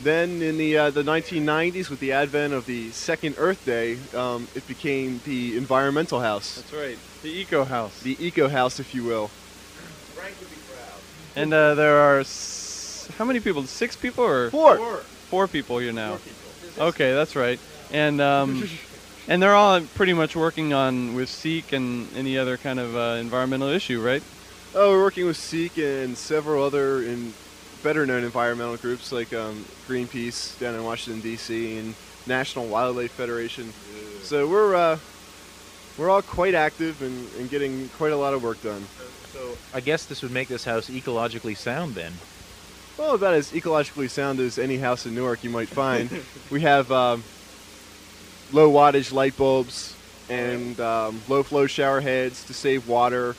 Then 0.02 0.42
in 0.42 0.58
the 0.58 0.76
uh, 0.76 0.90
the 0.90 1.02
1990s, 1.02 1.88
with 1.88 2.00
the 2.00 2.12
advent 2.12 2.52
of 2.52 2.66
the 2.66 2.90
second 2.90 3.36
Earth 3.38 3.64
Day, 3.64 3.96
um, 4.14 4.48
it 4.54 4.68
became 4.68 5.22
the 5.24 5.56
environmental 5.56 6.20
house, 6.20 6.56
That's 6.56 6.74
right. 6.74 6.98
The 7.22 7.30
Eco 7.30 7.64
House. 7.64 8.02
the 8.02 8.18
eco 8.20 8.48
house, 8.48 8.78
if 8.80 8.94
you 8.94 9.02
will. 9.02 9.28
Frank 9.28 10.38
would 10.40 10.50
be 10.50 10.56
proud. 10.70 11.00
And 11.36 11.54
uh, 11.54 11.74
there 11.74 11.96
are 11.96 12.20
s- 12.20 12.64
how 13.18 13.24
many 13.24 13.40
people? 13.40 13.62
Six 13.64 13.96
people 13.96 14.24
or 14.24 14.50
Four. 14.50 14.98
Four 15.30 15.48
people 15.48 15.78
here 15.78 15.92
now. 15.92 16.16
People. 16.16 16.86
Okay, 16.88 17.12
that's 17.12 17.34
right. 17.34 17.58
And 17.92 18.20
um, 18.20 18.68
and 19.28 19.42
they're 19.42 19.54
all 19.54 19.80
pretty 19.80 20.12
much 20.12 20.36
working 20.36 20.72
on 20.72 21.14
with 21.14 21.28
SEAC 21.28 21.72
and 21.72 22.08
any 22.16 22.38
other 22.38 22.56
kind 22.56 22.78
of 22.78 22.94
uh, 22.96 23.16
environmental 23.20 23.68
issue, 23.68 24.00
right? 24.00 24.22
Oh, 24.74 24.92
we're 24.92 25.02
working 25.02 25.26
with 25.26 25.36
SEAC 25.36 26.04
and 26.04 26.16
several 26.16 26.62
other 26.62 27.02
in 27.02 27.32
better-known 27.82 28.24
environmental 28.24 28.76
groups 28.76 29.12
like 29.12 29.32
um, 29.32 29.64
Greenpeace 29.86 30.58
down 30.58 30.74
in 30.74 30.84
Washington 30.84 31.22
D.C. 31.22 31.78
and 31.78 31.94
National 32.26 32.66
Wildlife 32.66 33.12
Federation. 33.12 33.66
Yeah. 33.66 34.22
So 34.22 34.48
we're 34.48 34.74
uh, 34.74 34.98
we're 35.96 36.10
all 36.10 36.22
quite 36.22 36.54
active 36.54 37.00
and, 37.02 37.28
and 37.38 37.48
getting 37.48 37.88
quite 37.90 38.12
a 38.12 38.16
lot 38.16 38.34
of 38.34 38.42
work 38.42 38.62
done. 38.62 38.84
So 39.32 39.56
I 39.72 39.80
guess 39.80 40.06
this 40.06 40.22
would 40.22 40.32
make 40.32 40.48
this 40.48 40.64
house 40.64 40.90
ecologically 40.90 41.56
sound 41.56 41.94
then. 41.94 42.12
Well, 42.98 43.14
about 43.14 43.34
as 43.34 43.52
ecologically 43.52 44.08
sound 44.08 44.40
as 44.40 44.58
any 44.58 44.78
house 44.78 45.04
in 45.04 45.14
Newark 45.14 45.44
you 45.44 45.50
might 45.50 45.68
find. 45.68 46.10
we 46.50 46.62
have 46.62 46.90
um, 46.90 47.22
low 48.52 48.72
wattage 48.72 49.12
light 49.12 49.36
bulbs 49.36 49.94
and 50.30 50.80
um, 50.80 51.20
low 51.28 51.42
flow 51.42 51.66
shower 51.66 52.00
heads 52.00 52.44
to 52.44 52.54
save 52.54 52.88
water. 52.88 53.36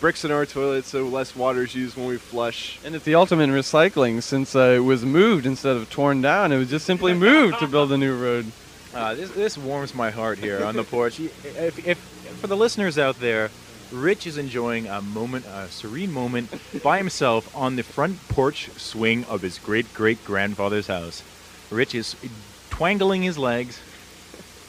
Bricks 0.00 0.24
in 0.24 0.30
our 0.30 0.46
toilets 0.46 0.88
so 0.88 1.04
less 1.04 1.34
water 1.34 1.62
is 1.62 1.74
used 1.74 1.96
when 1.96 2.06
we 2.06 2.18
flush. 2.18 2.78
And 2.84 2.94
it's 2.94 3.04
the 3.04 3.14
ultimate 3.14 3.44
in 3.44 3.50
recycling 3.50 4.22
since 4.22 4.54
uh, 4.54 4.74
it 4.76 4.80
was 4.80 5.04
moved 5.04 5.46
instead 5.46 5.76
of 5.76 5.88
torn 5.90 6.20
down. 6.20 6.52
It 6.52 6.58
was 6.58 6.70
just 6.70 6.84
simply 6.86 7.14
moved 7.14 7.58
to 7.60 7.66
build 7.66 7.92
a 7.92 7.98
new 7.98 8.16
road. 8.16 8.52
Uh, 8.94 9.14
this, 9.16 9.30
this 9.30 9.58
warms 9.58 9.94
my 9.94 10.10
heart 10.10 10.38
here 10.38 10.64
on 10.64 10.76
the 10.76 10.84
porch. 10.84 11.20
If, 11.20 11.86
if, 11.86 11.98
for 12.40 12.46
the 12.46 12.56
listeners 12.56 12.98
out 12.98 13.18
there, 13.20 13.50
Rich 13.92 14.26
is 14.26 14.38
enjoying 14.38 14.86
a 14.86 15.02
moment, 15.02 15.46
a 15.46 15.68
serene 15.68 16.12
moment 16.12 16.48
by 16.82 16.98
himself 16.98 17.54
on 17.56 17.76
the 17.76 17.82
front 17.82 18.28
porch 18.28 18.70
swing 18.76 19.24
of 19.24 19.42
his 19.42 19.58
great 19.58 19.92
great 19.94 20.24
grandfather's 20.24 20.86
house. 20.86 21.22
Rich 21.70 21.94
is 21.94 22.16
twangling 22.70 23.22
his 23.22 23.36
legs. 23.36 23.80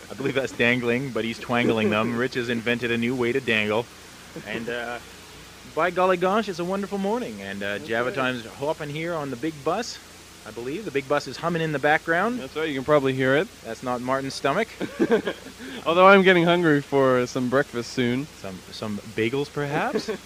I 0.09 0.13
believe 0.13 0.33
that's 0.33 0.51
dangling, 0.51 1.11
but 1.11 1.23
he's 1.23 1.39
twangling 1.39 1.89
them. 1.89 2.17
Rich 2.25 2.33
has 2.33 2.49
invented 2.49 2.91
a 2.91 2.97
new 2.97 3.15
way 3.15 3.31
to 3.31 3.39
dangle. 3.39 3.85
And 4.47 4.67
uh, 4.67 4.99
by 5.75 5.91
golly 5.91 6.17
gosh, 6.17 6.49
it's 6.49 6.59
a 6.59 6.65
wonderful 6.65 6.97
morning. 6.97 7.41
And 7.41 7.63
uh, 7.63 7.79
Java 7.79 8.11
Time's 8.11 8.45
hopping 8.45 8.89
here 8.89 9.13
on 9.13 9.29
the 9.29 9.35
big 9.35 9.53
bus, 9.63 9.99
I 10.45 10.51
believe. 10.51 10.85
The 10.85 10.91
big 10.91 11.07
bus 11.07 11.27
is 11.27 11.37
humming 11.37 11.61
in 11.61 11.71
the 11.71 11.79
background. 11.79 12.39
That's 12.39 12.55
right. 12.55 12.67
You 12.67 12.75
can 12.75 12.83
probably 12.83 13.13
hear 13.13 13.35
it. 13.35 13.47
That's 13.63 13.83
not 13.83 14.01
Martin's 14.01 14.33
stomach. 14.33 14.67
Although 15.85 16.07
I'm 16.07 16.23
getting 16.23 16.43
hungry 16.43 16.81
for 16.81 17.25
some 17.27 17.49
breakfast 17.49 17.93
soon. 17.93 18.25
Some 18.37 18.57
some 18.71 18.97
bagels, 19.15 19.51
perhaps. 19.51 20.09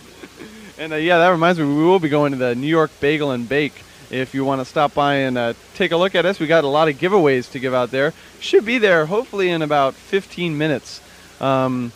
And 0.78 0.92
uh, 0.92 0.98
yeah, 0.98 1.20
that 1.20 1.30
reminds 1.30 1.60
me, 1.60 1.66
we 1.66 1.84
will 1.84 2.00
be 2.00 2.10
going 2.10 2.34
to 2.34 2.38
the 2.38 2.54
New 2.54 2.68
York 2.68 2.92
Bagel 3.00 3.32
and 3.32 3.48
Bake. 3.48 3.82
If 4.12 4.34
you 4.36 4.44
want 4.44 4.62
to 4.62 4.66
stop 4.66 4.94
by 4.94 5.16
and 5.16 5.38
uh, 5.38 5.54
take 5.74 5.92
a 5.92 5.98
look 5.98 6.16
at 6.16 6.26
us, 6.26 6.40
we 6.40 6.48
got 6.48 6.64
a 6.64 6.68
lot 6.68 6.90
of 6.90 6.96
giveaways 6.96 7.50
to 7.52 7.60
give 7.60 7.74
out 7.74 7.92
there. 7.92 8.14
Should 8.40 8.66
be 8.66 8.78
there 8.78 9.06
hopefully 9.06 9.50
in 9.50 9.62
about 9.62 9.96
15 9.96 10.58
minutes. 10.58 11.02
Um, 11.40 11.92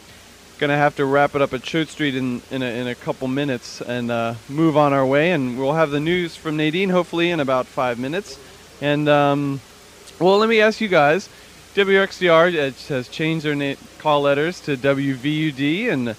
gonna 0.60 0.78
have 0.78 0.96
to 0.98 1.06
wrap 1.06 1.36
it 1.36 1.42
up 1.42 1.54
at 1.54 1.64
Choate 1.64 1.88
Street 1.88 2.16
in 2.16 2.42
in 2.52 2.62
a, 2.62 2.66
in 2.66 2.88
a 2.88 2.96
couple 2.96 3.28
minutes 3.28 3.82
and 3.82 4.12
uh, 4.12 4.36
move 4.48 4.78
on 4.78 4.94
our 4.94 5.06
way, 5.06 5.32
and 5.32 5.58
we'll 5.58 5.74
have 5.74 5.90
the 5.90 6.00
news 6.00 6.36
from 6.36 6.58
Nadine 6.58 6.90
hopefully 6.90 7.32
in 7.32 7.40
about 7.40 7.66
five 7.66 7.98
minutes. 7.98 8.38
And 8.82 9.08
um, 9.10 9.62
well, 10.20 10.38
let 10.38 10.50
me 10.50 10.62
ask 10.62 10.82
you 10.82 10.88
guys. 10.90 11.30
WXDR 11.76 12.48
uh, 12.50 12.94
has 12.94 13.08
changed 13.08 13.46
their 13.46 13.56
na- 13.56 13.76
call 14.00 14.22
letters 14.22 14.60
to 14.62 14.76
WVUD, 14.76 15.92
and 15.92 16.16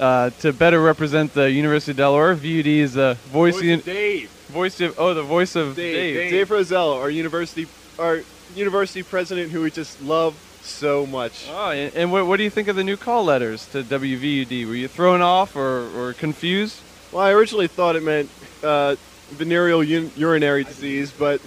uh, 0.00 0.30
to 0.40 0.52
better 0.52 0.80
represent 0.80 1.34
the 1.34 1.50
University 1.50 1.92
of 1.92 1.98
Delaware, 1.98 2.34
VUD 2.34 2.66
is 2.66 2.94
the 2.94 3.16
voice, 3.26 3.60
Voice 3.60 3.78
of 3.78 3.84
Dave. 3.84 4.30
voice 4.48 4.80
of 4.80 4.98
oh 4.98 5.14
the 5.14 5.22
voice 5.22 5.54
of 5.56 5.76
Dave. 5.76 6.14
Dave. 6.16 6.30
Dave, 6.30 6.50
Roselle, 6.50 6.92
our 6.92 7.10
university, 7.10 7.66
our 7.98 8.22
university 8.56 9.02
president, 9.02 9.52
who 9.52 9.62
we 9.62 9.70
just 9.70 10.00
love 10.02 10.34
so 10.68 11.06
much. 11.06 11.48
Oh, 11.50 11.70
and, 11.70 11.94
and 11.94 12.12
what, 12.12 12.26
what 12.26 12.36
do 12.36 12.44
you 12.44 12.50
think 12.50 12.68
of 12.68 12.76
the 12.76 12.84
new 12.84 12.96
call 12.96 13.24
letters 13.24 13.66
to 13.68 13.82
WVUD? 13.82 14.66
Were 14.66 14.74
you 14.74 14.88
thrown 14.88 15.20
off 15.20 15.56
or, 15.56 15.88
or 15.96 16.12
confused? 16.12 16.80
Well, 17.12 17.22
I 17.22 17.32
originally 17.32 17.68
thought 17.68 17.96
it 17.96 18.02
meant 18.02 18.30
uh, 18.62 18.96
venereal 19.30 19.80
un- 19.80 20.10
urinary 20.16 20.64
disease, 20.64 21.10
but 21.10 21.40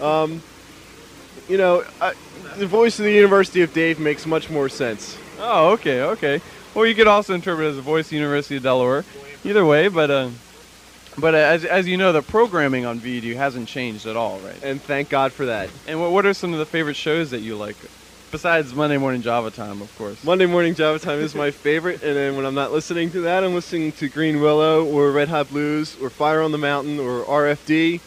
um, 0.00 0.42
you 1.48 1.58
know, 1.58 1.84
I, 2.00 2.14
the 2.56 2.66
voice 2.66 2.98
of 2.98 3.04
the 3.04 3.12
University 3.12 3.62
of 3.62 3.72
Dave 3.72 3.98
makes 4.00 4.26
much 4.26 4.50
more 4.50 4.68
sense. 4.68 5.18
Oh, 5.38 5.72
okay, 5.72 6.02
okay. 6.02 6.40
Well, 6.74 6.86
you 6.86 6.94
could 6.94 7.06
also 7.06 7.34
interpret 7.34 7.66
it 7.66 7.70
as 7.70 7.76
the 7.76 7.82
voice 7.82 8.06
of 8.06 8.10
the 8.10 8.16
University 8.16 8.56
of 8.56 8.62
Delaware. 8.62 9.04
Either 9.44 9.66
way, 9.66 9.88
but 9.88 10.10
uh, 10.10 10.30
but 11.18 11.34
uh, 11.34 11.38
as, 11.38 11.64
as 11.64 11.86
you 11.86 11.96
know, 11.96 12.12
the 12.12 12.22
programming 12.22 12.86
on 12.86 12.98
VUD 13.00 13.34
hasn't 13.36 13.68
changed 13.68 14.06
at 14.06 14.16
all, 14.16 14.38
right? 14.38 14.62
And 14.62 14.80
thank 14.80 15.08
God 15.08 15.32
for 15.32 15.46
that. 15.46 15.68
And 15.86 16.00
what, 16.00 16.12
what 16.12 16.26
are 16.26 16.32
some 16.32 16.52
of 16.52 16.58
the 16.58 16.66
favorite 16.66 16.96
shows 16.96 17.30
that 17.32 17.40
you 17.40 17.56
like? 17.56 17.76
Besides 18.32 18.74
Monday 18.74 18.96
Morning 18.96 19.20
Java 19.20 19.50
Time, 19.50 19.82
of 19.82 19.94
course. 19.98 20.24
Monday 20.24 20.46
Morning 20.46 20.74
Java 20.74 20.98
Time 20.98 21.18
is 21.20 21.34
my 21.34 21.50
favorite, 21.50 22.02
and 22.02 22.16
then 22.16 22.34
when 22.34 22.46
I'm 22.46 22.54
not 22.54 22.72
listening 22.72 23.10
to 23.10 23.20
that, 23.20 23.44
I'm 23.44 23.52
listening 23.52 23.92
to 23.92 24.08
Green 24.08 24.40
Willow 24.40 24.86
or 24.86 25.10
Red 25.12 25.28
Hot 25.28 25.50
Blues 25.50 25.98
or 26.00 26.08
Fire 26.08 26.40
on 26.40 26.50
the 26.50 26.56
Mountain 26.56 26.98
or 26.98 27.24
RFD. 27.24 28.00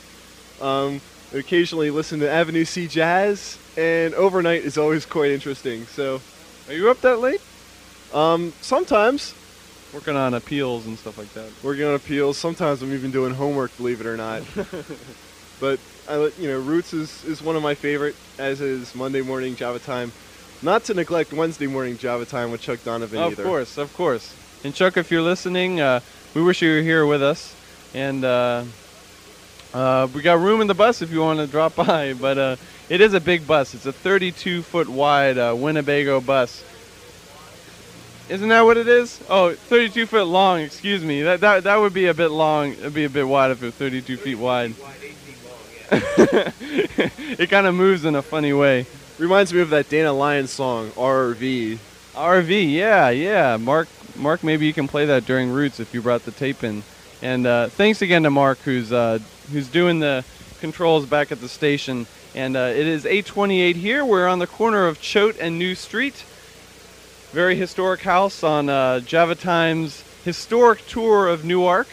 Um, 0.59 0.99
I 1.31 1.37
occasionally 1.37 1.91
listen 1.91 2.19
to 2.21 2.29
Avenue 2.29 2.65
C 2.65 2.87
Jazz, 2.87 3.59
and 3.77 4.15
overnight 4.15 4.63
is 4.63 4.79
always 4.79 5.05
quite 5.05 5.29
interesting. 5.29 5.85
So, 5.85 6.19
Are 6.67 6.73
you 6.73 6.89
up 6.89 7.01
that 7.01 7.19
late? 7.19 7.41
um, 8.13 8.51
sometimes 8.61 9.35
Working 9.93 10.15
on 10.17 10.33
appeals 10.33 10.87
and 10.87 10.97
stuff 10.97 11.19
like 11.19 11.31
that. 11.35 11.49
working 11.63 11.85
on 11.85 11.93
appeals. 11.93 12.37
Sometimes 12.37 12.81
I'm 12.81 12.91
even 12.93 13.11
doing 13.11 13.35
homework, 13.35 13.77
believe 13.77 14.01
it 14.01 14.07
or 14.07 14.17
not. 14.17 14.41
but 15.59 15.79
I, 16.07 16.31
you 16.39 16.47
know, 16.49 16.59
Roots 16.59 16.93
is, 16.93 17.23
is 17.25 17.41
one 17.41 17.55
of 17.55 17.63
my 17.63 17.73
favorite, 17.75 18.15
as 18.37 18.61
is 18.61 18.93
Monday 18.95 19.21
Morning 19.21 19.55
Java 19.55 19.79
Time. 19.79 20.11
Not 20.61 20.83
to 20.85 20.93
neglect 20.93 21.33
Wednesday 21.33 21.67
Morning 21.67 21.97
Java 21.97 22.25
Time 22.25 22.51
with 22.51 22.61
Chuck 22.61 22.83
Donovan 22.83 23.19
Of 23.19 23.33
either. 23.33 23.43
Of 23.43 23.47
course, 23.47 23.77
of 23.77 23.93
course. 23.95 24.35
And 24.63 24.73
Chuck, 24.73 24.97
if 24.97 25.11
you're 25.11 25.21
listening, 25.21 25.81
uh, 25.81 25.99
we 26.33 26.41
wish 26.43 26.61
you 26.61 26.71
were 26.75 26.81
here 26.81 27.05
with 27.05 27.21
us. 27.23 27.55
And 27.93 28.23
uh, 28.23 28.63
Uh, 29.73 30.07
we 30.13 30.21
got 30.21 30.39
room 30.39 30.61
in 30.61 30.67
the 30.67 30.73
bus 30.73 31.01
if 31.01 31.11
you 31.11 31.19
want 31.19 31.39
to 31.39 31.47
drop 31.47 31.75
by, 31.87 32.13
but 32.13 32.37
uh, 32.37 32.55
it 32.87 33.01
is 33.01 33.13
a 33.13 33.19
big 33.19 33.45
bus. 33.45 33.73
It's 33.73 33.85
a 33.85 33.91
32 33.91 34.61
foot 34.61 34.87
wide 34.87 35.37
uh, 35.37 35.53
Winnebago 35.57 36.21
bus. 36.21 36.63
Isn't 38.29 38.49
that 38.49 38.61
what 38.61 38.77
it 38.77 38.87
is? 38.87 39.19
Oh, 39.29 39.53
32 39.53 40.05
foot 40.07 40.25
long. 40.27 40.61
Excuse 40.61 41.03
me. 41.03 41.21
That 41.23 41.41
that 41.41 41.63
that 41.65 41.75
would 41.75 41.93
be 41.93 42.07
a 42.07 42.13
bit 42.13 42.29
long. 42.31 42.71
It'd 42.71 42.93
be 42.93 43.03
a 43.03 43.09
bit 43.09 43.27
wide 43.27 43.51
if 43.51 43.61
it 43.61 43.65
was 43.67 43.75
32 43.75 44.17
feet 44.17 44.35
wide. 44.35 44.73
it 45.91 47.49
kind 47.49 47.67
of 47.67 47.75
moves 47.75 48.05
in 48.05 48.15
a 48.15 48.21
funny 48.21 48.53
way. 48.53 48.85
Reminds 49.17 49.53
me 49.53 49.61
of 49.61 49.69
that 49.69 49.89
Dana 49.89 50.11
Lyons 50.11 50.51
song, 50.51 50.89
RV. 50.91 51.77
RV, 52.13 52.71
yeah, 52.71 53.09
yeah. 53.09 53.57
Mark, 53.57 53.87
Mark, 54.15 54.43
maybe 54.43 54.65
you 54.65 54.73
can 54.73 54.87
play 54.87 55.05
that 55.05 55.25
during 55.25 55.51
Roots 55.51 55.79
if 55.79 55.93
you 55.93 56.01
brought 56.01 56.25
the 56.25 56.31
tape 56.31 56.63
in. 56.63 56.83
And 57.21 57.47
uh, 57.47 57.69
thanks 57.69 58.01
again 58.01 58.23
to 58.23 58.29
Mark, 58.29 58.59
who's 58.59 58.91
uh, 58.91 59.19
who's 59.51 59.67
doing 59.67 59.99
the 59.99 60.25
controls 60.59 61.05
back 61.05 61.31
at 61.31 61.39
the 61.39 61.49
station. 61.49 62.07
And 62.33 62.57
uh, 62.57 62.71
it 62.75 62.87
is 62.87 63.05
828 63.05 63.75
here. 63.75 64.03
We're 64.03 64.27
on 64.27 64.39
the 64.39 64.47
corner 64.47 64.87
of 64.87 64.99
Choate 64.99 65.37
and 65.39 65.57
New 65.57 65.75
Street. 65.75 66.25
Very 67.31 67.55
historic 67.55 68.01
house 68.01 68.43
on 68.43 68.69
uh, 68.69 68.99
Java 69.01 69.35
Times 69.35 70.03
historic 70.23 70.85
tour 70.87 71.27
of 71.27 71.45
Newark. 71.45 71.87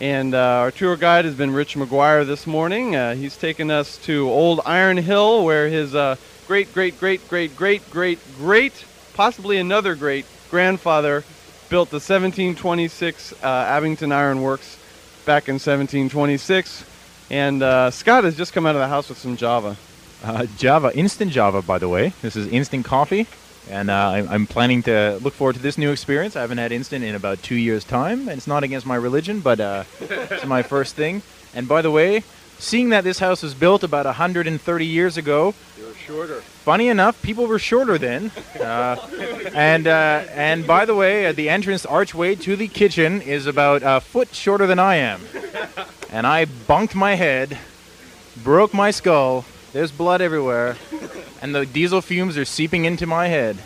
And 0.00 0.34
uh, 0.34 0.38
our 0.38 0.70
tour 0.70 0.96
guide 0.96 1.26
has 1.26 1.34
been 1.34 1.50
Rich 1.50 1.74
McGuire 1.74 2.26
this 2.26 2.46
morning. 2.46 2.96
Uh, 2.96 3.14
he's 3.14 3.36
taken 3.36 3.70
us 3.70 3.98
to 4.04 4.30
Old 4.30 4.62
Iron 4.64 4.96
Hill, 4.96 5.44
where 5.44 5.68
his 5.68 5.94
uh, 5.94 6.16
great, 6.46 6.72
great, 6.72 6.98
great, 6.98 7.28
great, 7.28 7.54
great, 7.54 7.90
great, 7.90 8.18
great, 8.38 8.84
possibly 9.12 9.58
another 9.58 9.94
great 9.94 10.24
grandfather 10.50 11.22
built 11.68 11.90
the 11.90 11.96
1726 11.96 13.32
uh, 13.32 13.46
Abington 13.46 14.10
Iron 14.10 14.40
Works 14.40 14.78
back 15.26 15.48
in 15.48 15.56
1726. 15.56 16.86
And 17.30 17.62
uh, 17.62 17.90
Scott 17.90 18.24
has 18.24 18.38
just 18.38 18.54
come 18.54 18.64
out 18.64 18.74
of 18.74 18.80
the 18.80 18.88
house 18.88 19.10
with 19.10 19.18
some 19.18 19.36
Java. 19.36 19.76
Uh, 20.24 20.46
Java, 20.56 20.92
instant 20.94 21.30
Java, 21.30 21.60
by 21.60 21.76
the 21.78 21.90
way. 21.90 22.14
This 22.22 22.36
is 22.36 22.46
instant 22.48 22.86
coffee, 22.86 23.26
and 23.68 23.90
uh, 23.90 24.26
I'm, 24.28 24.46
planning 24.46 24.82
to 24.84 25.18
look 25.22 25.34
forward 25.34 25.56
to 25.56 25.62
this 25.62 25.76
new 25.76 25.90
experience. 25.90 26.36
I 26.36 26.40
haven't 26.40 26.58
had 26.58 26.72
instant 26.72 27.04
in 27.04 27.14
about 27.14 27.42
two 27.42 27.54
years' 27.56 27.84
time, 27.84 28.28
and 28.28 28.38
it's 28.38 28.46
not 28.46 28.62
against 28.64 28.86
my 28.86 28.96
religion, 28.96 29.40
but 29.40 29.60
uh, 29.60 29.84
it's 30.00 30.46
my 30.46 30.62
first 30.62 30.96
thing. 30.96 31.22
And 31.54 31.68
by 31.68 31.82
the 31.82 31.90
way, 31.90 32.22
seeing 32.58 32.90
that 32.90 33.04
this 33.04 33.18
house 33.18 33.42
was 33.42 33.54
built 33.54 33.82
about 33.82 34.06
130 34.06 34.86
years 34.86 35.16
ago, 35.16 35.54
You're 35.78 35.94
shorter. 35.94 36.40
funny 36.40 36.88
enough, 36.88 37.20
people 37.22 37.46
were 37.46 37.58
shorter 37.58 37.98
then. 37.98 38.30
Uh, 38.58 38.96
and 39.54 39.86
uh, 39.86 40.24
and 40.32 40.66
by 40.66 40.84
the 40.84 40.94
way, 40.94 41.26
uh, 41.26 41.32
the 41.32 41.48
entrance 41.48 41.84
archway 41.86 42.34
to 42.36 42.56
the 42.56 42.68
kitchen 42.68 43.20
is 43.22 43.46
about 43.46 43.82
a 43.84 44.00
foot 44.00 44.34
shorter 44.34 44.66
than 44.66 44.78
I 44.78 44.96
am. 44.96 45.20
And 46.10 46.26
I 46.26 46.44
bunked 46.44 46.94
my 46.94 47.14
head, 47.14 47.56
broke 48.42 48.74
my 48.74 48.90
skull. 48.90 49.44
There's 49.72 49.92
blood 49.92 50.20
everywhere, 50.20 50.76
and 51.42 51.54
the 51.54 51.66
diesel 51.66 52.00
fumes 52.00 52.36
are 52.36 52.44
seeping 52.44 52.84
into 52.84 53.06
my 53.06 53.28
head. 53.28 53.58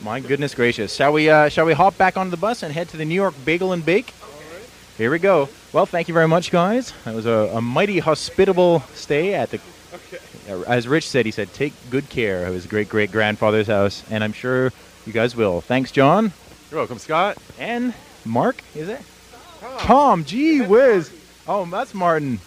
My 0.00 0.20
goodness 0.20 0.54
gracious! 0.54 0.94
Shall 0.94 1.12
we 1.12 1.28
uh, 1.28 1.48
shall 1.48 1.66
we 1.66 1.72
hop 1.72 1.98
back 1.98 2.16
onto 2.16 2.30
the 2.30 2.36
bus 2.36 2.62
and 2.62 2.72
head 2.72 2.88
to 2.90 2.96
the 2.96 3.04
New 3.04 3.14
York 3.14 3.34
Bagel 3.44 3.72
and 3.72 3.84
Bake? 3.84 4.14
Here 4.96 5.10
we 5.10 5.18
go. 5.18 5.48
Well, 5.72 5.86
thank 5.86 6.08
you 6.08 6.14
very 6.14 6.28
much, 6.28 6.50
guys. 6.50 6.92
That 7.04 7.14
was 7.14 7.26
a, 7.26 7.50
a 7.54 7.60
mighty 7.60 7.98
hospitable 7.98 8.80
stay 8.94 9.34
at 9.34 9.50
the 9.50 9.60
uh, 10.48 10.62
as 10.62 10.88
Rich 10.88 11.08
said, 11.08 11.26
he 11.26 11.32
said, 11.32 11.52
take 11.52 11.72
good 11.90 12.08
care 12.08 12.46
of 12.46 12.54
his 12.54 12.66
great 12.66 12.88
great 12.88 13.12
grandfather's 13.12 13.66
house, 13.66 14.02
and 14.10 14.24
I'm 14.24 14.32
sure 14.32 14.72
you 15.06 15.12
guys 15.12 15.36
will. 15.36 15.60
Thanks, 15.60 15.90
John. 15.90 16.32
You're 16.70 16.80
welcome, 16.80 16.98
Scott. 16.98 17.38
And 17.58 17.94
Mark, 18.24 18.62
is 18.74 18.88
it? 18.88 19.00
Tom. 19.78 20.24
gee 20.24 20.60
whiz. 20.60 21.12
Oh, 21.46 21.64
that's 21.64 21.94
Martin. 21.94 22.40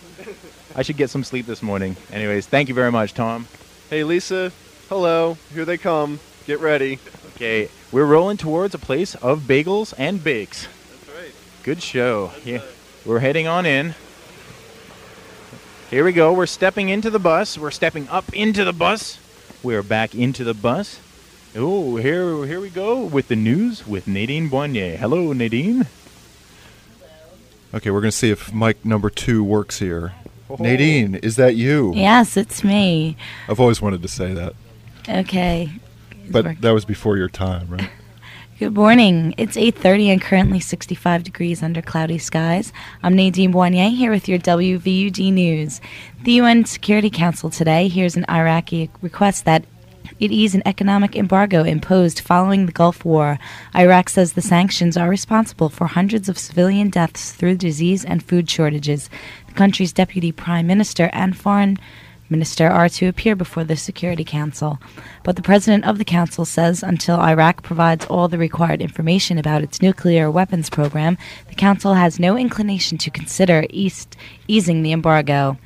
I 0.76 0.84
should 0.84 0.98
get 0.98 1.10
some 1.10 1.24
sleep 1.24 1.46
this 1.46 1.62
morning. 1.62 1.96
Anyways, 2.12 2.48
thank 2.48 2.70
you 2.70 2.76
very 2.76 2.92
much, 2.92 3.14
Tom. 3.14 3.48
Hey, 3.90 4.04
Lisa. 4.04 4.52
Hello. 4.92 5.38
Here 5.54 5.64
they 5.64 5.78
come. 5.78 6.20
Get 6.46 6.60
ready. 6.60 7.00
Okay, 7.36 7.70
we're 7.94 8.04
rolling 8.04 8.36
towards 8.36 8.76
a 8.76 8.78
place 8.78 9.16
of 9.16 9.44
bagels 9.44 9.94
and 9.98 10.22
bakes. 10.22 10.68
That's 10.68 11.18
right. 11.18 11.34
Good 11.64 11.82
show. 11.82 12.34
Yeah, 12.44 12.62
we're 13.06 13.20
heading 13.20 13.48
on 13.48 13.66
in. 13.66 13.96
Here 15.90 16.04
we 16.04 16.12
go. 16.12 16.34
We're 16.34 16.46
stepping 16.46 16.90
into 16.90 17.10
the 17.10 17.20
bus. 17.20 17.58
We're 17.58 17.72
stepping 17.72 18.10
up 18.10 18.34
into 18.34 18.66
the 18.66 18.74
bus. 18.74 19.18
We're 19.64 19.82
back 19.82 20.14
into 20.14 20.44
the 20.44 20.54
bus. 20.54 21.00
Oh, 21.56 21.96
here, 21.96 22.46
here 22.46 22.60
we 22.60 22.70
go 22.70 23.02
with 23.02 23.30
the 23.30 23.38
news 23.38 23.88
with 23.88 24.10
Nadine 24.10 24.50
Boignet. 24.50 24.98
Hello, 24.98 25.32
Nadine. 25.32 25.88
Okay, 27.74 27.92
we're 27.92 28.02
going 28.02 28.12
to 28.12 28.18
see 28.18 28.30
if 28.30 28.54
mic 28.54 28.84
number 28.84 29.10
two 29.10 29.42
works 29.42 29.80
here. 29.80 30.16
Oh. 30.50 30.58
Nadine, 30.60 31.16
is 31.16 31.38
that 31.38 31.56
you? 31.56 31.94
Yes, 31.96 32.36
it's 32.36 32.62
me. 32.62 33.16
I've 33.48 33.62
always 33.62 33.82
wanted 33.82 34.02
to 34.02 34.10
say 34.10 34.34
that, 34.34 34.54
Okay. 35.10 35.70
But 36.30 36.62
that 36.62 36.72
was 36.72 36.86
before 36.86 37.18
your 37.18 37.30
time, 37.30 37.68
right? 37.70 37.90
Good 38.60 38.76
morning. 38.76 39.34
It's 39.38 39.58
8:30 39.58 40.12
and 40.12 40.22
currently 40.22 40.60
65 40.60 41.24
degrees 41.24 41.64
under 41.64 41.82
cloudy 41.82 42.20
skies. 42.20 42.72
I'm 43.02 43.16
Nadine 43.16 43.52
Boignet 43.52 43.98
here 43.98 44.12
with 44.12 44.30
your 44.30 44.38
WVUD 44.38 45.34
news. 45.34 45.82
The 46.24 46.34
UN 46.34 46.66
Security 46.66 47.10
Council 47.10 47.50
today 47.50 47.88
hears 47.88 48.16
an 48.16 48.26
Iraqi 48.30 48.92
request 49.02 49.46
that 49.46 49.66
it 50.20 50.32
ease 50.32 50.54
an 50.54 50.62
economic 50.68 51.16
embargo 51.16 51.64
imposed 51.64 52.20
following 52.20 52.68
the 52.68 52.72
Gulf 52.72 53.04
War. 53.04 53.40
Iraq 53.76 54.10
says 54.10 54.34
the 54.34 54.42
sanctions 54.42 54.96
are 54.96 55.10
responsible 55.10 55.70
for 55.70 55.88
hundreds 55.88 56.30
of 56.30 56.38
civilian 56.38 56.92
deaths 56.92 57.32
through 57.32 57.56
disease 57.56 58.06
and 58.06 58.24
food 58.24 58.48
shortages. 58.48 59.10
The 59.48 59.54
country's 59.54 59.92
deputy 59.92 60.32
prime 60.32 60.68
minister 60.68 61.10
and 61.12 61.36
foreign 61.36 61.80
minister 62.32 62.68
are 62.68 62.90
to 62.90 63.08
appear 63.08 63.36
before 63.36 63.64
the 63.64 63.76
Security 63.76 64.24
Council. 64.24 64.80
But 65.24 65.36
the 65.36 65.42
president 65.42 65.86
of 65.86 65.98
the 65.98 66.06
council 66.06 66.46
says 66.46 66.82
until 66.82 67.20
Iraq 67.20 67.62
provides 67.62 68.06
all 68.06 68.28
the 68.28 68.38
required 68.38 68.82
information 68.82 69.38
about 69.38 69.62
its 69.62 69.82
nuclear 69.82 70.32
weapons 70.32 70.70
program, 70.70 71.18
the 71.50 71.56
council 71.56 71.94
has 71.94 72.20
no 72.20 72.38
inclination 72.38 72.98
to 73.00 73.12
consider 73.12 73.66
east 73.70 74.18
easing 74.48 74.82
the 74.82 74.94
embargo. 74.94 75.58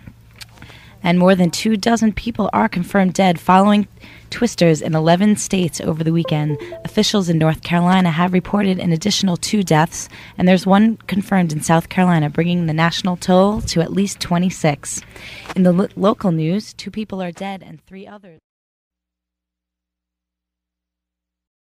And 1.04 1.20
more 1.20 1.36
than 1.36 1.52
two 1.52 1.78
dozen 1.78 2.14
people 2.14 2.50
are 2.52 2.68
confirmed 2.68 3.14
dead 3.14 3.40
following 3.40 3.88
twisters 4.30 4.82
in 4.82 4.96
11 4.96 5.38
states 5.38 5.80
over 5.82 6.04
the 6.04 6.14
weekend. 6.14 6.58
Officials 6.84 7.30
in 7.30 7.38
North 7.38 7.62
Carolina 7.62 8.12
have 8.12 8.34
reported 8.34 8.80
an 8.80 8.92
additional 8.92 9.38
two 9.38 9.64
deaths, 9.64 10.10
and 10.38 10.48
there's 10.48 10.66
one 10.66 10.98
confirmed 11.08 11.52
in 11.52 11.62
South 11.62 11.90
Carolina, 11.90 12.30
bringing 12.30 12.66
the 12.66 12.74
national 12.74 13.18
toll 13.18 13.62
to 13.62 13.82
at 13.82 13.94
least 13.94 14.20
26. 14.20 15.02
In 15.56 15.64
the 15.64 15.72
lo- 15.72 15.88
local 15.96 16.32
news, 16.32 16.74
two 16.74 16.92
people 16.92 17.22
are 17.22 17.32
dead 17.32 17.64
and 17.64 17.84
three 17.86 18.08
others. 18.08 18.40